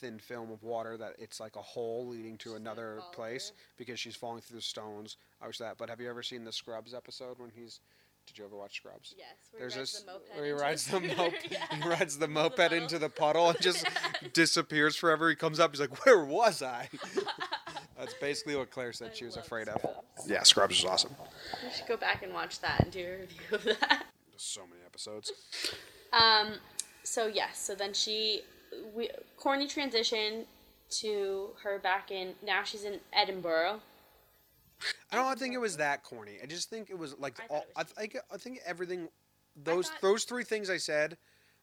thin 0.00 0.18
film 0.18 0.50
of 0.50 0.62
water; 0.64 0.96
that 0.96 1.14
it's 1.18 1.38
like 1.40 1.56
a 1.56 1.62
hole 1.62 2.06
leading 2.08 2.36
to 2.38 2.50
She's 2.50 2.58
another 2.58 3.00
place 3.12 3.48
through. 3.50 3.56
because 3.76 4.00
she's 4.00 4.16
falling 4.16 4.40
through 4.40 4.56
the 4.56 4.62
stones. 4.62 5.16
I 5.40 5.46
wish 5.46 5.58
that. 5.58 5.78
But 5.78 5.88
have 5.90 6.00
you 6.00 6.10
ever 6.10 6.22
seen 6.22 6.44
the 6.44 6.52
Scrubs 6.52 6.92
episode 6.94 7.38
when 7.38 7.50
he's? 7.54 7.80
Did 8.28 8.38
you 8.38 8.44
ever 8.44 8.56
watch 8.56 8.76
Scrubs? 8.76 9.14
Yes. 9.16 9.26
Where 9.50 9.60
There's 9.68 9.74
he 9.74 9.80
rides 9.80 9.92
this 9.92 10.02
the 10.02 10.12
moped 10.12 10.28
where 10.36 10.44
he 10.44 10.50
rides 10.52 10.84
the 10.86 10.96
scooter. 10.98 11.16
moped. 11.16 11.48
Yeah. 11.50 11.76
He 11.82 11.88
rides 11.88 12.18
the 12.18 12.24
Into 12.26 12.34
moped 12.40 12.56
puddle. 12.56 12.78
into 12.78 12.98
the 12.98 13.08
puddle 13.08 13.48
and 13.50 13.60
just 13.60 13.86
disappears 14.32 14.96
forever. 14.96 15.28
He 15.30 15.34
comes 15.36 15.58
up. 15.60 15.70
He's 15.72 15.80
like, 15.80 16.04
"Where 16.04 16.24
was 16.24 16.62
I?" 16.62 16.88
That's 17.98 18.14
basically 18.14 18.54
what 18.54 18.70
Claire 18.70 18.92
said 18.92 19.10
I 19.12 19.14
she 19.16 19.24
was 19.24 19.36
love 19.36 19.44
afraid 19.46 19.68
of. 19.68 19.84
Yeah, 20.26 20.42
Scrubs 20.44 20.78
is 20.78 20.84
awesome. 20.84 21.14
We 21.64 21.72
should 21.72 21.86
go 21.88 21.96
back 21.96 22.22
and 22.22 22.32
watch 22.32 22.60
that 22.60 22.80
and 22.84 22.92
do 22.92 23.00
a 23.04 23.20
review 23.20 23.40
of 23.52 23.64
that. 23.64 24.04
So 24.36 24.60
many 24.68 24.82
episodes. 24.86 25.32
Um. 26.12 26.54
So 27.02 27.26
yes. 27.26 27.58
So 27.58 27.74
then 27.74 27.92
she, 27.94 28.42
we 28.94 29.08
corny 29.36 29.66
transition 29.66 30.44
to 31.00 31.50
her 31.62 31.78
back 31.78 32.10
in. 32.10 32.34
Now 32.44 32.62
she's 32.62 32.84
in 32.84 33.00
Edinburgh. 33.12 33.80
I 35.12 35.16
don't 35.16 35.38
think 35.38 35.54
it 35.54 35.58
was 35.58 35.76
that 35.78 36.02
corny. 36.04 36.38
I 36.42 36.46
just 36.46 36.70
think 36.70 36.90
it 36.90 36.98
was 36.98 37.18
like 37.18 37.38
I 37.40 37.46
all, 37.52 37.66
I 37.76 37.82
was 37.82 37.92
think 37.92 38.16
I 38.32 38.36
think 38.36 38.60
everything 38.66 39.08
those 39.56 39.88
thought- 39.88 40.00
those 40.00 40.24
three 40.24 40.44
things 40.44 40.70
I 40.70 40.76
said. 40.78 41.16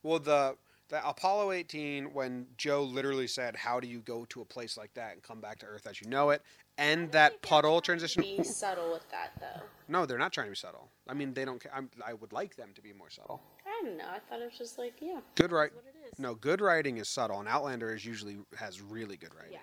Well, 0.03 0.19
the 0.19 0.57
the 0.89 1.07
Apollo 1.07 1.51
18 1.51 2.13
when 2.13 2.45
Joe 2.57 2.83
literally 2.83 3.27
said, 3.27 3.55
"How 3.55 3.79
do 3.79 3.87
you 3.87 3.99
go 3.99 4.25
to 4.25 4.41
a 4.41 4.45
place 4.45 4.77
like 4.77 4.93
that 4.93 5.13
and 5.13 5.23
come 5.23 5.41
back 5.41 5.57
to 5.59 5.65
Earth 5.65 5.87
as 5.87 5.99
you 6.01 6.07
know 6.07 6.29
it?" 6.29 6.41
and 6.77 7.11
that 7.11 7.41
puddle 7.41 7.81
transition. 7.81 8.21
Be 8.21 8.43
subtle 8.43 8.91
with 8.91 9.09
that 9.09 9.31
though. 9.39 9.63
No, 9.87 10.05
they're 10.05 10.17
not 10.17 10.33
trying 10.33 10.47
to 10.47 10.51
be 10.51 10.55
subtle. 10.57 10.89
I 11.07 11.13
mean, 11.13 11.33
they 11.33 11.45
don't. 11.45 11.63
I'm, 11.73 11.89
I 12.05 12.13
would 12.13 12.33
like 12.33 12.55
them 12.55 12.69
to 12.75 12.81
be 12.81 12.93
more 12.93 13.09
subtle. 13.09 13.41
I 13.65 13.81
don't 13.83 13.97
know. 13.97 14.05
I 14.05 14.19
thought 14.19 14.41
it 14.41 14.45
was 14.45 14.57
just 14.57 14.77
like 14.77 14.93
yeah. 14.99 15.21
Good 15.35 15.51
right. 15.51 15.71
That's 15.73 15.85
what 15.85 15.95
it 16.05 16.13
is. 16.13 16.19
No, 16.19 16.35
good 16.35 16.61
writing 16.61 16.97
is 16.97 17.07
subtle, 17.07 17.39
and 17.39 17.47
Outlander 17.47 17.93
is 17.95 18.05
usually 18.05 18.37
has 18.57 18.81
really 18.81 19.17
good 19.17 19.33
writing. 19.33 19.53
Yeah. 19.53 19.59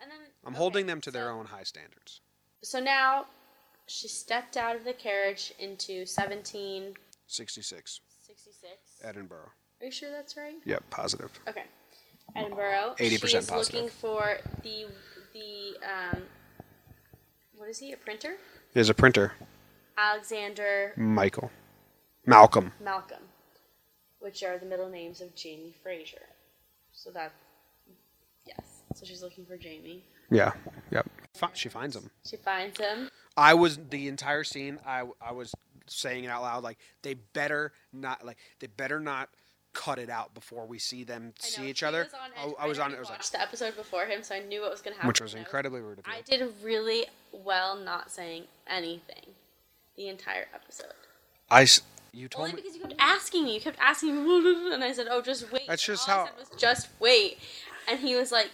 And 0.00 0.10
then 0.10 0.18
I'm 0.44 0.52
okay, 0.52 0.58
holding 0.58 0.86
them 0.86 1.00
to 1.02 1.10
their 1.10 1.30
own 1.30 1.46
high 1.46 1.62
standards. 1.62 2.20
So 2.64 2.80
now, 2.80 3.26
she 3.86 4.08
stepped 4.08 4.56
out 4.56 4.74
of 4.74 4.84
the 4.84 4.94
carriage 4.94 5.52
into 5.58 6.06
1766. 6.06 8.00
66, 8.26 8.72
Edinburgh. 9.02 9.50
Are 9.80 9.84
you 9.84 9.90
sure 9.92 10.10
that's 10.10 10.34
right? 10.38 10.54
Yep, 10.64 10.82
positive. 10.88 11.30
Okay. 11.46 11.64
Edinburgh. 12.34 12.94
80% 12.98 13.28
She's 13.28 13.46
positive. 13.46 13.74
looking 13.74 13.90
for 13.90 14.38
the 14.62 14.86
the 15.34 15.76
um. 15.86 16.22
What 17.56 17.68
is 17.68 17.78
he? 17.78 17.92
A 17.92 17.96
printer? 17.98 18.36
There's 18.72 18.88
a 18.88 18.94
printer, 18.94 19.32
Alexander 19.98 20.94
Michael, 20.96 21.50
Malcolm. 22.24 22.72
Malcolm, 22.82 23.22
which 24.20 24.42
are 24.42 24.56
the 24.58 24.66
middle 24.66 24.88
names 24.88 25.20
of 25.20 25.34
Jamie 25.36 25.74
Fraser. 25.82 26.22
So 26.92 27.10
that, 27.10 27.32
yes. 28.46 28.82
So 28.94 29.04
she's 29.04 29.22
looking 29.22 29.44
for 29.44 29.58
Jamie. 29.58 30.02
Yeah, 30.30 30.52
yep. 30.90 31.06
She 31.54 31.68
finds 31.68 31.96
him. 31.96 32.10
She 32.28 32.36
finds 32.36 32.78
him. 32.78 33.10
I 33.36 33.54
was 33.54 33.78
the 33.90 34.08
entire 34.08 34.44
scene. 34.44 34.78
I 34.86 35.04
I 35.20 35.32
was 35.32 35.52
saying 35.86 36.24
it 36.24 36.28
out 36.28 36.42
loud 36.42 36.62
like 36.64 36.78
they 37.02 37.14
better 37.14 37.72
not 37.92 38.24
like 38.24 38.38
they 38.60 38.66
better 38.68 39.00
not 39.00 39.28
cut 39.74 39.98
it 39.98 40.08
out 40.08 40.32
before 40.34 40.64
we 40.66 40.78
see 40.78 41.02
them 41.02 41.32
I 41.42 41.44
see 41.46 41.62
know, 41.62 41.68
each 41.68 41.82
other. 41.82 42.04
was 42.04 42.14
I. 42.14 42.44
Oh, 42.46 42.54
I 42.60 42.66
was 42.68 42.78
on 42.78 42.92
it. 42.92 42.96
I 42.96 43.00
was 43.00 43.08
like, 43.08 43.18
watched 43.18 43.32
the 43.32 43.40
episode 43.42 43.76
before 43.76 44.04
him, 44.06 44.22
so 44.22 44.34
I 44.36 44.40
knew 44.40 44.60
what 44.62 44.70
was 44.70 44.80
going 44.80 44.92
to 44.94 44.98
happen. 44.98 45.08
which 45.08 45.20
was 45.20 45.34
incredibly 45.34 45.80
rude. 45.80 46.00
I 46.06 46.20
did 46.22 46.48
really 46.62 47.06
well 47.32 47.76
not 47.76 48.10
saying 48.12 48.44
anything 48.68 49.24
the 49.96 50.08
entire 50.08 50.46
episode. 50.54 50.92
I 51.50 51.62
s- 51.62 51.80
You 52.12 52.28
told 52.28 52.44
Only 52.44 52.54
me. 52.56 52.62
because 52.62 52.76
you 52.76 52.82
kept 52.82 52.94
asking 53.00 53.44
me. 53.44 53.54
You 53.56 53.60
kept 53.60 53.78
asking 53.80 54.14
me, 54.24 54.72
and 54.72 54.84
I 54.84 54.92
said, 54.92 55.08
"Oh, 55.10 55.20
just 55.20 55.50
wait." 55.50 55.62
That's 55.66 55.84
just 55.84 56.06
how- 56.06 56.22
I 56.22 56.26
said 56.26 56.38
was, 56.38 56.60
just 56.60 56.88
wait. 57.00 57.38
And 57.88 58.00
he 58.00 58.16
was 58.16 58.32
like, 58.32 58.50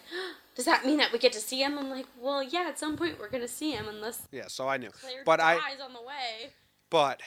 "Does 0.54 0.64
that 0.64 0.84
mean 0.84 0.98
that 0.98 1.12
we 1.12 1.18
get 1.18 1.32
to 1.34 1.40
see 1.40 1.62
him?" 1.62 1.78
I'm 1.78 1.90
like, 1.90 2.06
"Well, 2.18 2.42
yeah. 2.42 2.66
At 2.68 2.78
some 2.78 2.96
point, 2.96 3.18
we're 3.18 3.28
gonna 3.30 3.48
see 3.48 3.72
him, 3.72 3.88
unless 3.88 4.22
Yeah, 4.32 4.48
so 4.48 4.68
I 4.68 4.76
knew. 4.76 4.90
Claire 4.90 5.22
But 5.24 5.40
I 5.40 5.54
on 5.82 5.92
the 5.92 6.02
way." 6.02 6.50
but 6.90 7.20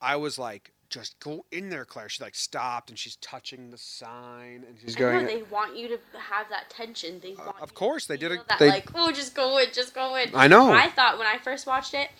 I 0.00 0.16
was 0.16 0.38
like, 0.38 0.72
just 0.90 1.18
go 1.20 1.44
in 1.50 1.68
there, 1.70 1.84
Claire. 1.84 2.08
She 2.08 2.22
like 2.22 2.34
stopped 2.34 2.90
and 2.90 2.98
she's 2.98 3.16
touching 3.16 3.70
the 3.70 3.78
sign 3.78 4.64
and 4.68 4.76
she's 4.80 4.96
I 4.96 5.00
know, 5.00 5.12
going. 5.12 5.26
they 5.26 5.42
want 5.44 5.76
you 5.76 5.88
to 5.88 5.98
have 6.18 6.48
that 6.50 6.70
tension. 6.70 7.18
They 7.20 7.32
want. 7.34 7.48
Uh, 7.48 7.62
of 7.62 7.70
you 7.70 7.76
course, 7.76 8.06
they 8.06 8.16
did 8.16 8.30
a- 8.32 8.44
That, 8.48 8.58
they- 8.58 8.68
like, 8.68 8.90
oh, 8.94 9.10
just 9.10 9.34
go 9.34 9.58
in, 9.58 9.68
just 9.72 9.94
go 9.94 10.14
in. 10.16 10.30
I 10.34 10.46
know. 10.46 10.70
I 10.72 10.88
thought 10.90 11.18
when 11.18 11.26
I 11.26 11.38
first 11.38 11.66
watched 11.66 11.94
it, 11.94 12.10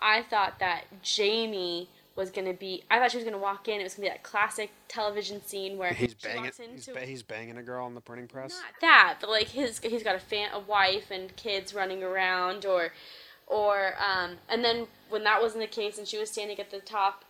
I 0.00 0.22
thought 0.22 0.58
that 0.58 0.84
Jamie 1.02 1.88
was 2.16 2.30
gonna 2.30 2.54
be. 2.54 2.82
I 2.90 2.98
thought 2.98 3.10
she 3.12 3.18
was 3.18 3.24
gonna 3.24 3.38
walk 3.38 3.68
in. 3.68 3.80
It 3.80 3.84
was 3.84 3.94
gonna 3.94 4.06
be 4.08 4.10
that 4.10 4.22
classic 4.22 4.70
television 4.88 5.44
scene 5.44 5.76
where 5.78 5.92
He's 5.92 6.14
banging. 6.14 6.50
He's, 6.72 6.86
ba- 6.86 7.00
he's 7.00 7.22
banging 7.22 7.58
a 7.58 7.62
girl 7.62 7.84
on 7.84 7.94
the 7.94 8.00
printing 8.00 8.26
press. 8.26 8.50
not 8.50 8.80
that, 8.80 9.18
but 9.20 9.30
like 9.30 9.48
his 9.48 9.78
he's 9.80 10.02
got 10.02 10.16
a 10.16 10.20
fan, 10.20 10.48
a 10.52 10.60
wife, 10.60 11.10
and 11.10 11.34
kids 11.36 11.74
running 11.74 12.02
around, 12.02 12.64
or 12.64 12.92
or 13.46 13.94
um, 14.00 14.32
and 14.48 14.64
then 14.64 14.86
when 15.10 15.22
that 15.24 15.40
wasn't 15.42 15.60
the 15.60 15.66
case, 15.68 15.98
and 15.98 16.08
she 16.08 16.18
was 16.18 16.30
standing 16.30 16.58
at 16.58 16.70
the 16.70 16.80
top, 16.80 17.24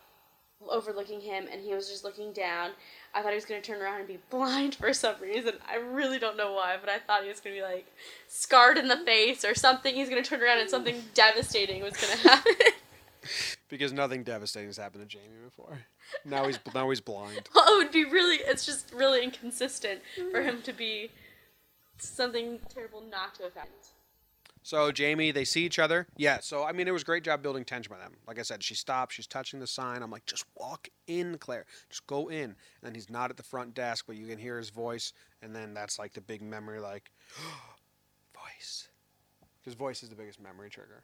overlooking 0.69 1.21
him, 1.21 1.45
and 1.51 1.61
he 1.61 1.73
was 1.73 1.89
just 1.89 2.03
looking 2.03 2.31
down. 2.33 2.71
I 3.13 3.21
thought 3.21 3.29
he 3.31 3.35
was 3.35 3.45
gonna 3.45 3.61
turn 3.61 3.81
around 3.81 3.99
and 3.99 4.07
be 4.07 4.19
blind 4.29 4.75
for 4.75 4.93
some 4.93 5.15
reason. 5.21 5.53
I 5.69 5.75
really 5.77 6.19
don't 6.19 6.37
know 6.37 6.53
why, 6.53 6.77
but 6.79 6.89
I 6.89 6.99
thought 6.99 7.23
he 7.23 7.29
was 7.29 7.39
gonna 7.39 7.55
be 7.55 7.61
like 7.61 7.87
scarred 8.27 8.77
in 8.77 8.87
the 8.87 8.97
face 8.97 9.43
or 9.43 9.53
something. 9.55 9.93
He's 9.95 10.07
gonna 10.09 10.23
turn 10.23 10.41
around 10.41 10.59
and 10.59 10.69
something 10.69 11.01
devastating 11.13 11.83
was 11.83 11.93
gonna 11.97 12.15
happen. 12.17 12.53
Because 13.69 13.91
nothing 13.91 14.23
devastating 14.23 14.69
has 14.69 14.77
happened 14.77 15.03
to 15.03 15.07
Jamie 15.07 15.43
before. 15.43 15.79
Now 16.23 16.45
he's 16.45 16.59
now 16.73 16.89
he's 16.89 17.01
blind. 17.01 17.49
well, 17.53 17.65
it 17.73 17.77
would 17.77 17.91
be 17.91 18.05
really. 18.05 18.37
It's 18.37 18.65
just 18.65 18.93
really 18.93 19.23
inconsistent 19.23 20.01
for 20.31 20.41
him 20.41 20.61
to 20.63 20.73
be 20.73 21.11
something 21.97 22.59
terrible 22.69 23.01
not 23.01 23.35
to 23.35 23.43
have 23.43 23.55
happened. 23.55 23.73
So 24.63 24.91
Jamie, 24.91 25.31
they 25.31 25.45
see 25.45 25.63
each 25.63 25.79
other. 25.79 26.07
Yeah. 26.17 26.39
So 26.41 26.65
I 26.65 26.73
mean, 26.73 26.87
it 26.89 26.91
was 26.91 27.01
a 27.01 27.05
great 27.05 27.23
job 27.23 27.41
building 27.41 27.63
tension 27.63 27.89
by 27.89 27.99
them. 27.99 28.13
Like 28.27 28.37
I 28.37 28.41
said, 28.41 28.61
she 28.61 28.75
stops. 28.75 29.15
She's 29.15 29.25
touching 29.25 29.61
the 29.61 29.67
sign. 29.67 30.03
I'm 30.03 30.11
like, 30.11 30.25
just 30.25 30.43
walk 30.57 30.89
in, 31.07 31.37
Claire. 31.37 31.65
Just 31.89 32.05
go 32.05 32.29
in. 32.29 32.55
And 32.83 32.93
he's 32.93 33.09
not 33.09 33.29
at 33.29 33.37
the 33.37 33.43
front 33.43 33.73
desk, 33.73 34.03
but 34.07 34.17
you 34.17 34.27
can 34.27 34.37
hear 34.37 34.57
his 34.57 34.69
voice. 34.69 35.13
And 35.41 35.55
then 35.55 35.73
that's 35.73 35.97
like 35.97 36.13
the 36.13 36.19
big 36.19 36.41
memory, 36.41 36.81
like 36.81 37.11
voice, 38.35 38.89
because 39.61 39.73
voice 39.73 40.03
is 40.03 40.09
the 40.09 40.15
biggest 40.15 40.41
memory 40.41 40.69
trigger. 40.69 41.03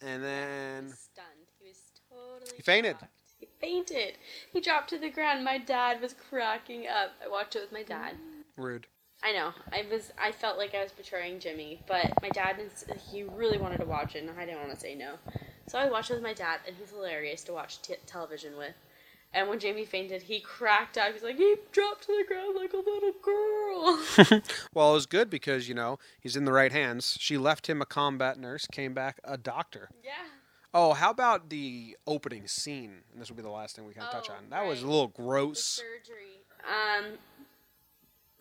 And 0.00 0.22
He 0.22 0.28
then 0.28 0.84
was 0.86 0.98
stunned. 1.12 1.26
He 1.60 1.68
was 1.68 1.78
totally. 2.10 2.56
He 2.56 2.62
fainted. 2.62 2.96
shocked. 3.00 3.12
He 3.40 3.48
fainted. 3.60 4.14
He 4.52 4.60
dropped 4.60 4.90
to 4.90 4.98
the 4.98 5.10
ground. 5.10 5.44
My 5.44 5.58
dad 5.58 6.00
was 6.00 6.14
cracking 6.28 6.86
up. 6.86 7.12
I 7.24 7.28
watched 7.28 7.56
it 7.56 7.60
with 7.60 7.72
my 7.72 7.82
dad. 7.82 8.14
rude. 8.56 8.86
I 9.22 9.32
know. 9.32 9.52
I 9.72 9.84
was. 9.90 10.12
I 10.20 10.30
felt 10.30 10.58
like 10.58 10.74
I 10.76 10.82
was 10.82 10.92
betraying 10.92 11.40
Jimmy, 11.40 11.82
but 11.86 12.12
my 12.22 12.28
dad. 12.28 12.56
He 13.10 13.24
really 13.24 13.58
wanted 13.58 13.78
to 13.78 13.86
watch 13.86 14.14
it, 14.14 14.22
and 14.22 14.30
I 14.38 14.44
didn't 14.46 14.60
want 14.60 14.72
to 14.74 14.78
say 14.80 14.94
no. 14.94 15.14
So 15.66 15.78
I 15.78 15.90
watched 15.90 16.10
it 16.10 16.14
with 16.14 16.22
my 16.22 16.34
dad, 16.34 16.60
and 16.66 16.76
he's 16.76 16.90
hilarious 16.90 17.42
to 17.44 17.52
watch 17.52 17.82
t- 17.82 17.94
television 18.06 18.56
with. 18.56 18.74
And 19.34 19.48
when 19.48 19.58
Jamie 19.58 19.84
fainted, 19.84 20.22
he 20.22 20.40
cracked 20.40 20.96
up. 20.96 21.12
He's 21.12 21.22
like, 21.22 21.36
he 21.36 21.56
dropped 21.70 22.04
to 22.06 22.16
the 22.16 22.24
ground 22.26 22.56
like 22.56 22.72
a 22.72 22.76
little 22.78 23.12
girl. 23.22 24.42
Well, 24.74 24.90
it 24.90 24.94
was 24.94 25.06
good 25.06 25.28
because 25.28 25.68
you 25.68 25.74
know 25.74 25.98
he's 26.20 26.34
in 26.36 26.44
the 26.46 26.52
right 26.52 26.72
hands. 26.72 27.16
She 27.20 27.36
left 27.36 27.68
him 27.68 27.82
a 27.82 27.86
combat 27.86 28.38
nurse, 28.38 28.66
came 28.72 28.94
back 28.94 29.20
a 29.24 29.36
doctor. 29.36 29.90
yeah. 30.04 30.12
Oh, 30.74 30.92
how 30.92 31.10
about 31.10 31.48
the 31.48 31.96
opening 32.06 32.46
scene? 32.46 32.98
And 33.12 33.20
this 33.20 33.30
will 33.30 33.36
be 33.36 33.42
the 33.42 33.48
last 33.50 33.74
thing 33.74 33.86
we 33.86 33.94
can 33.94 34.02
touch 34.10 34.28
Oh, 34.30 34.34
on. 34.34 34.50
That 34.50 34.66
was 34.66 34.82
a 34.82 34.84
right. 34.84 34.90
little 34.90 35.06
The 35.08 35.22
gross. 35.22 35.64
surgery. 35.64 36.40
Um, 36.62 37.04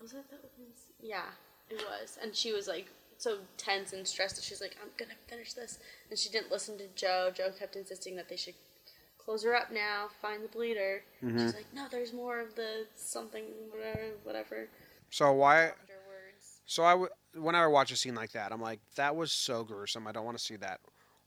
was 0.02 0.12
it 0.14 0.30
the 0.30 0.36
opening 0.36 0.72
s- 0.74 0.88
Yeah, 1.02 1.24
it 1.70 1.84
was. 1.90 2.18
And 2.22 2.36
she 2.36 2.52
was 2.52 2.68
like 2.68 2.88
so 3.18 3.38
tense 3.58 3.94
and 3.94 4.06
stressed 4.06 4.36
that 4.36 4.44
she's 4.44 4.60
like, 4.62 4.76
I'm 4.82 4.90
gonna 4.98 5.18
finish 5.28 5.54
this. 5.54 5.80
And 6.10 6.20
she 6.20 6.30
didn't 6.30 6.52
listen 6.52 6.78
to 6.80 6.88
Joe. 6.96 7.32
Joe 7.34 7.52
kept 7.58 7.76
insisting 7.78 8.16
that 8.18 8.28
they 8.30 8.36
should 8.36 8.56
close 9.28 9.44
her 9.44 9.54
up 9.54 9.72
now, 9.74 10.08
find 10.22 10.42
the 10.42 10.48
bleeder. 10.48 11.04
Mm-hmm. 11.22 11.38
She's 11.40 11.54
like, 11.54 11.66
no, 11.76 11.86
there's 11.92 12.14
more 12.14 12.40
of 12.40 12.56
the 12.56 12.86
something, 12.96 13.44
whatever, 13.70 14.06
whatever. 14.24 14.70
So 15.10 15.34
why? 15.34 15.64
Afterwards. 15.66 16.62
So 16.66 16.84
I 16.86 16.92
w- 16.92 17.10
whenever 17.36 17.66
I 17.66 17.68
watch 17.68 17.92
a 17.92 17.98
scene 17.98 18.16
like 18.16 18.32
that, 18.32 18.54
I'm 18.54 18.62
like, 18.62 18.80
that 18.96 19.18
was 19.18 19.34
so 19.34 19.66
gruesome. 19.66 20.08
I 20.08 20.14
don't 20.14 20.24
want 20.24 20.38
to 20.38 20.44
see 20.44 20.56
that. 20.56 20.80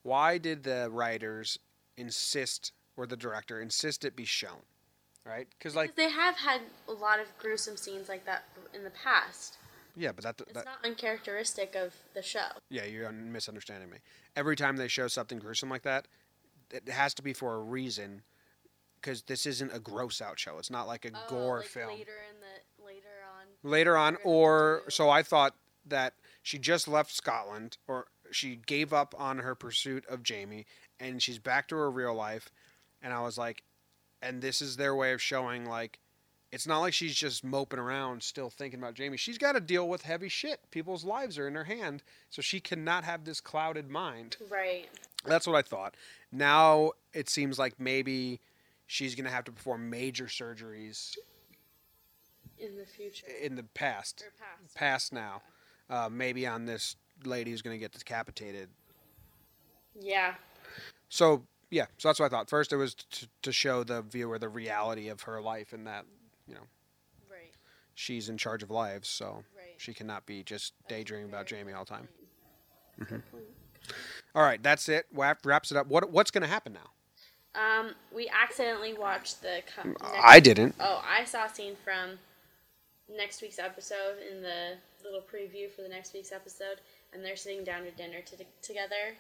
Why 0.03 0.39
did 0.39 0.63
the 0.65 0.89
writers 0.91 1.59
insist, 1.99 2.73
or 2.97 3.07
the 3.07 3.17
director 3.19 3.61
insist 3.61 4.05
it 4.07 4.17
be 4.17 4.25
shown? 4.25 4.63
Right? 5.27 5.47
Because 5.59 5.77
like, 5.77 5.95
they 5.97 6.11
have 6.11 6.37
had 6.39 6.63
a 6.89 6.93
lot 6.93 7.21
of 7.21 7.27
gruesome 7.39 7.77
scenes 7.77 8.09
like 8.09 8.25
that 8.25 8.45
in 8.73 8.83
the 8.83 8.91
past. 8.91 9.59
yeah, 9.95 10.13
but 10.13 10.25
that, 10.25 10.41
It's 10.41 10.53
that 10.55 10.65
not 10.65 10.79
uncharacteristic 10.83 11.75
of 11.75 11.93
the 12.15 12.23
show. 12.23 12.49
yeah, 12.71 12.87
you're 12.87 13.13
misunderstanding 13.13 13.91
me. 13.91 13.99
Every 14.35 14.57
time 14.57 14.77
they 14.79 14.89
show 14.89 15.07
something 15.09 15.39
gruesome 15.39 15.69
like 15.69 15.83
that, 15.83 16.07
it 16.73 16.89
has 16.89 17.15
to 17.15 17.23
be 17.23 17.33
for 17.33 17.55
a 17.55 17.61
reason. 17.61 18.23
Because 19.01 19.23
this 19.23 19.47
isn't 19.47 19.73
a 19.75 19.79
gross 19.79 20.21
out 20.21 20.39
show. 20.39 20.59
It's 20.59 20.71
not 20.71 20.87
like 20.87 21.07
a 21.07 21.11
oh, 21.15 21.21
gore 21.31 21.57
Oh, 21.57 21.61
like 21.61 21.67
film. 21.67 21.89
Later 21.89 22.13
in 22.31 22.41
the 22.41 22.85
later 22.85 23.09
on. 23.65 23.71
later 23.71 23.97
on 23.97 24.17
or 24.25 24.83
so 24.89 25.09
i 25.11 25.23
thought 25.23 25.55
that 25.87 26.15
she 26.43 26.59
just 26.59 26.89
left 26.89 27.15
scotland 27.15 27.77
or 27.87 28.07
she 28.33 28.57
gave 28.57 28.93
up 28.93 29.15
on 29.19 29.39
her 29.39 29.55
pursuit 29.55 30.05
of 30.07 30.23
jamie 30.23 30.67
and 30.99 31.23
she's 31.23 31.39
back 31.39 31.69
to 31.69 31.77
her 31.77 31.91
real 31.91 32.15
life 32.15 32.49
and 33.03 33.13
i 33.13 33.21
was 33.21 33.39
like 33.39 33.63
and 34.23 34.43
this 34.43 34.61
is 34.61 34.77
their 34.77 34.95
way 34.95 35.13
of 35.13 35.23
showing 35.23 35.65
like 35.67 35.99
it's 36.53 36.67
not 36.67 36.79
like 36.81 36.93
she's 36.93 37.15
just 37.15 37.45
moping 37.45 37.79
around 37.79 38.23
still 38.23 38.51
thinking 38.51 38.81
about 38.81 38.95
jamie 38.95 39.17
she's 39.17 39.39
got 39.39 39.53
to 39.53 39.61
deal 39.61 39.89
with 39.89 40.03
heavy 40.03 40.29
shit 40.29 40.61
people's 40.71 41.05
lives 41.05 41.39
are 41.39 41.47
in 41.49 41.55
her 41.55 41.65
hand 41.65 42.03
so 42.29 42.43
she 42.43 42.61
cannot 42.61 43.05
have 43.05 43.25
this 43.25 43.41
clouded 43.41 43.89
mind 43.89 44.37
Right. 44.51 44.89
that's 45.25 45.47
what 45.47 45.57
i 45.57 45.63
thought 45.63 45.95
now 46.33 46.91
it 47.13 47.29
seems 47.29 47.59
like 47.59 47.79
maybe 47.79 48.41
she's 48.87 49.15
going 49.15 49.25
to 49.27 49.31
have 49.31 49.45
to 49.45 49.53
perform 49.53 49.89
major 49.91 50.25
surgeries 50.27 51.17
In 52.59 52.77
the 52.77 52.85
future. 52.87 53.27
in 53.43 53.55
the 53.57 53.63
past 53.63 54.23
Or 54.27 54.33
past. 54.39 54.75
past 54.75 55.13
now. 55.13 55.43
Uh, 55.89 56.09
maybe 56.11 56.47
on 56.47 56.67
this 56.67 56.95
lady 57.25 57.51
who's 57.51 57.63
going 57.63 57.75
to 57.75 57.81
get 57.81 57.91
decapitated. 57.93 58.69
Yeah. 60.01 60.35
So 61.09 61.43
yeah, 61.71 61.87
so 61.99 62.09
that's 62.09 62.21
what 62.21 62.27
I 62.27 62.29
thought. 62.29 62.49
First, 62.51 62.73
it 62.73 62.77
was 62.77 62.95
to, 62.95 63.29
to 63.43 63.53
show 63.53 63.83
the 63.85 64.03
viewer 64.03 64.39
the 64.39 64.49
reality 64.49 65.09
of 65.09 65.23
her 65.23 65.41
life 65.41 65.73
and 65.73 65.87
that 65.87 66.05
you 66.51 66.57
know 66.57 66.67
Right. 67.31 67.53
she's 67.95 68.29
in 68.29 68.37
charge 68.37 68.63
of 68.63 68.71
lives, 68.71 69.09
so 69.09 69.45
Right. 69.57 69.75
she 69.79 69.95
cannot 69.95 70.27
be 70.27 70.43
just 70.43 70.75
daydreaming 70.89 71.29
about 71.31 71.47
Jamie 71.47 71.73
all 71.73 71.85
the 71.85 71.91
time. 71.91 72.09
Good 72.99 73.23
point. 73.31 73.45
All 74.35 74.43
right, 74.43 74.63
that's 74.63 74.89
it. 74.89 75.07
Wrap, 75.13 75.45
wraps 75.47 75.71
it 75.71 75.77
up. 75.77 75.87
What 75.87 76.11
what's 76.11 76.31
going 76.31 76.43
to 76.43 76.49
happen 76.49 76.73
now? 76.75 76.91
Um, 77.55 77.95
we 78.15 78.29
accidentally 78.29 78.93
watched 78.95 79.43
the. 79.43 79.63
Co- 79.75 79.95
I 80.23 80.39
didn't. 80.39 80.75
Oh, 80.79 81.03
I 81.09 81.25
saw 81.25 81.47
a 81.47 81.49
scene 81.55 81.77
from 81.85 82.19
next 83.09 83.43
week's 83.43 83.59
episode 83.59 84.19
in 84.31 84.41
the 84.43 84.77
little 85.03 85.23
preview 85.23 85.71
for 85.71 85.83
the 85.83 85.89
next 85.89 86.13
week's 86.13 86.31
episode, 86.31 86.81
and 87.13 87.25
they're 87.25 87.37
sitting 87.37 87.65
down 87.65 87.83
to 87.85 87.91
dinner 87.93 88.21
to- 88.21 88.45
together, 88.63 89.17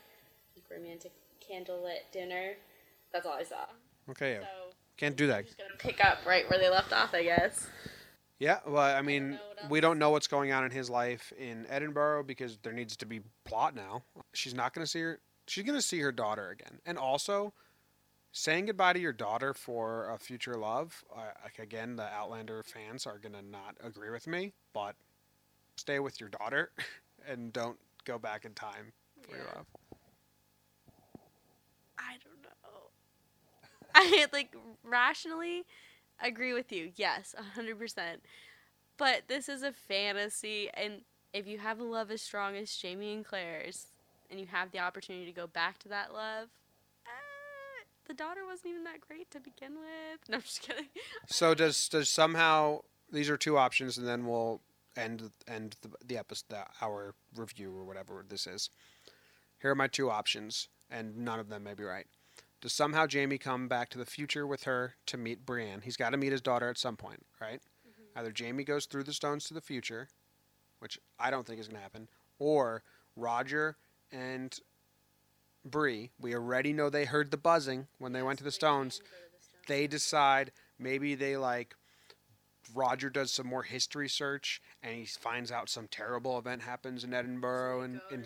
like 0.55 0.65
romantic 0.71 1.11
candlelit 1.41 2.11
dinner. 2.13 2.53
That's 3.13 3.27
all 3.27 3.33
I 3.33 3.43
saw. 3.45 3.67
Okay, 4.11 4.35
yeah. 4.35 4.41
So 4.43 4.60
can't 5.01 5.17
do 5.17 5.27
that. 5.29 5.47
just 5.47 5.57
gonna 5.57 5.71
pick 5.79 6.05
up 6.05 6.19
right 6.27 6.49
where 6.51 6.59
they 6.59 6.69
left 6.69 6.93
off, 6.93 7.15
I 7.15 7.23
guess. 7.23 7.69
Yeah, 8.39 8.59
well, 8.67 8.97
I 8.97 9.03
mean, 9.03 9.39
we 9.69 9.81
don't 9.81 9.99
know 9.99 10.11
what's 10.11 10.27
going 10.27 10.51
on 10.53 10.65
in 10.65 10.71
his 10.71 10.89
life 10.89 11.33
in 11.39 11.67
Edinburgh 11.69 12.25
because 12.25 12.59
there 12.63 12.73
needs 12.73 12.97
to 12.99 13.07
be 13.07 13.21
plot 13.45 13.75
now. 13.75 14.03
She's 14.33 14.55
not 14.55 14.73
going 14.73 14.85
to 14.85 14.91
see 14.91 15.01
her. 15.01 15.21
She's 15.47 15.65
going 15.65 15.79
to 15.79 15.83
see 15.83 16.01
her 16.01 16.13
daughter 16.13 16.49
again, 16.51 16.81
and 16.87 16.97
also 16.97 17.53
saying 18.33 18.67
goodbye 18.67 18.93
to 18.95 18.99
your 18.99 19.13
daughter 19.13 19.53
for 19.53 20.09
a 20.11 20.19
future 20.19 20.55
love. 20.55 21.03
Uh, 21.15 21.21
like 21.45 21.59
again, 21.59 21.97
the 21.97 22.05
Outlander 22.05 22.63
fans 22.63 23.07
are 23.07 23.19
going 23.19 23.35
to 23.35 23.43
not 23.43 23.77
agree 23.83 24.11
with 24.11 24.27
me, 24.27 24.53
but 24.73 24.95
stay 25.77 25.99
with 25.99 26.21
your 26.21 26.29
daughter 26.31 26.71
and 27.29 27.53
don't 27.53 27.79
go 28.05 28.19
back 28.19 28.45
in 28.45 28.53
time 28.55 28.93
for 29.23 29.37
your 29.37 29.45
Yeah. 29.47 29.57
love. 29.57 29.67
I 31.99 32.13
don't 32.25 32.43
know. 32.43 32.49
I 33.95 34.27
like 34.33 34.55
rationally 34.85 35.65
agree 36.23 36.53
with 36.53 36.73
you. 36.73 36.93
Yes, 36.97 37.35
100%. 37.57 37.99
But 38.97 39.23
this 39.29 39.49
is 39.49 39.63
a 39.63 39.73
fantasy 39.73 40.69
and 40.75 41.03
if 41.33 41.47
you 41.47 41.59
have 41.59 41.79
a 41.79 41.85
love 41.85 42.11
as 42.11 42.23
strong 42.23 42.57
as 42.57 42.75
Jamie 42.75 43.13
and 43.13 43.25
Claire's 43.25 43.87
and 44.31 44.39
you 44.41 44.47
have 44.47 44.73
the 44.73 44.79
opportunity 44.79 45.27
to 45.27 45.33
go 45.33 45.47
back 45.47 45.79
to 45.79 45.89
that 45.89 46.13
love, 46.13 46.49
uh, 47.07 47.85
the 48.07 48.15
daughter 48.15 48.41
wasn't 48.47 48.73
even 48.73 48.85
that 48.85 49.01
great 49.01 49.31
to 49.31 49.41
begin 49.41 49.75
with. 49.75 50.21
No, 50.29 50.37
I'm 50.37 50.43
just 50.43 50.63
kidding. 50.63 50.87
So 51.27 51.55
does 51.55 51.89
does 51.89 52.09
somehow 52.11 52.81
these 53.11 53.31
are 53.31 53.37
two 53.37 53.57
options, 53.59 53.99
and 53.99 54.07
then 54.07 54.27
we'll 54.27 54.61
end 54.97 55.31
end 55.49 55.77
the, 55.83 55.91
the 56.05 56.19
episode, 56.19 56.57
our 56.81 57.15
review 57.35 57.77
or 57.77 57.85
whatever 57.85 58.25
this 58.29 58.47
is. 58.47 58.71
Here 59.61 59.71
are 59.71 59.77
my 59.77 59.89
two 59.89 60.11
options, 60.11 60.69
and 60.91 61.17
none 61.19 61.39
of 61.41 61.49
them 61.49 61.65
may 61.65 61.75
be 61.75 61.85
right. 61.85 62.07
Does 62.61 62.73
somehow 62.73 63.07
Jamie 63.07 63.39
come 63.39 63.69
back 63.69 63.89
to 63.91 63.99
the 63.99 64.05
future 64.05 64.47
with 64.47 64.65
her 64.65 64.95
to 65.07 65.17
meet 65.17 65.47
Brienne? 65.47 65.81
He's 65.83 65.97
got 65.97 66.11
to 66.11 66.17
meet 66.19 66.33
his 66.33 66.43
daughter 66.43 66.69
at 66.69 66.77
some 66.79 66.97
point, 66.97 67.25
right? 67.41 67.61
Mm-hmm. 67.89 68.19
Either 68.19 68.33
Jamie 68.33 68.65
goes 68.65 68.85
through 68.87 69.05
the 69.05 69.15
stones 69.15 69.45
to 69.47 69.55
the 69.55 69.61
future, 69.61 70.09
which 70.79 70.99
I 71.19 71.31
don't 71.31 71.47
think 71.47 71.61
is 71.61 71.69
going 71.69 71.77
to 71.77 71.83
happen, 71.83 72.09
or 72.39 72.83
Roger 73.17 73.77
and 74.13 74.59
Bree, 75.65 76.11
we 76.21 76.35
already 76.35 76.73
know 76.73 76.91
they 76.91 77.05
heard 77.05 77.31
the 77.31 77.37
buzzing 77.37 77.87
when 77.99 78.13
they 78.13 78.23
went 78.23 78.39
to 78.39 78.45
the 78.45 78.51
stones. 78.51 79.01
They 79.67 79.87
decide 79.87 80.53
maybe 80.79 81.15
they 81.15 81.37
like 81.37 81.77
Roger 82.75 83.11
does 83.11 83.31
some 83.31 83.47
more 83.47 83.63
history 83.63 84.09
search 84.09 84.61
and 84.83 84.95
he 84.95 85.05
finds 85.05 85.51
out 85.51 85.69
some 85.69 85.89
terrible 85.89 86.39
event 86.39 86.63
happens 86.63 87.05
in 87.05 87.13
Edinburgh 87.13 87.83
and, 87.83 88.01
and 88.11 88.25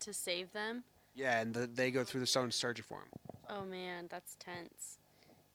to 0.00 0.12
save 0.12 0.52
them. 0.52 0.84
yeah, 1.14 1.40
and 1.40 1.54
the, 1.54 1.66
they 1.66 1.90
go 1.90 2.04
through 2.04 2.20
the 2.20 2.26
stones 2.26 2.54
searching 2.54 2.84
for 2.86 2.98
him. 2.98 3.08
Oh 3.48 3.64
man, 3.64 4.06
that's 4.10 4.36
tense. 4.36 4.98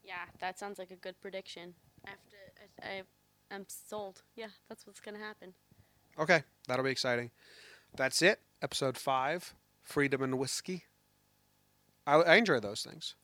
Yeah, 0.04 0.26
that 0.40 0.58
sounds 0.58 0.80
like 0.80 0.92
a 0.92 0.96
good 0.96 1.20
prediction. 1.22 1.74
I 2.06 2.10
have 2.12 2.20
to. 2.30 2.88
I, 2.88 2.90
I 2.98 3.02
I'm 3.54 3.66
sold. 3.68 4.24
Yeah, 4.36 4.48
that's 4.70 4.88
what's 4.88 5.00
gonna 5.00 5.20
happen. 5.20 5.54
Okay, 6.18 6.44
that'll 6.68 6.86
be 6.86 6.92
exciting. 6.92 7.32
That's 7.96 8.22
it. 8.22 8.40
Episode 8.62 8.98
five, 8.98 9.54
freedom 9.82 10.22
and 10.22 10.38
whiskey. 10.38 10.86
I, 12.08 12.16
I 12.16 12.36
enjoy 12.36 12.60
those 12.60 12.84
things. 12.84 13.16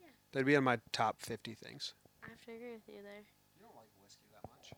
Yeah. 0.00 0.10
They'd 0.32 0.46
be 0.46 0.54
in 0.54 0.64
my 0.64 0.78
top 0.92 1.20
fifty 1.20 1.54
things. 1.54 1.94
I 2.24 2.30
have 2.30 2.40
to 2.46 2.52
agree 2.52 2.72
with 2.72 2.88
you 2.88 3.02
there. 3.02 3.22
You 3.56 3.62
don't 3.62 3.76
like 3.76 3.88
whiskey 4.02 4.26
that 4.32 4.48
much. 4.48 4.72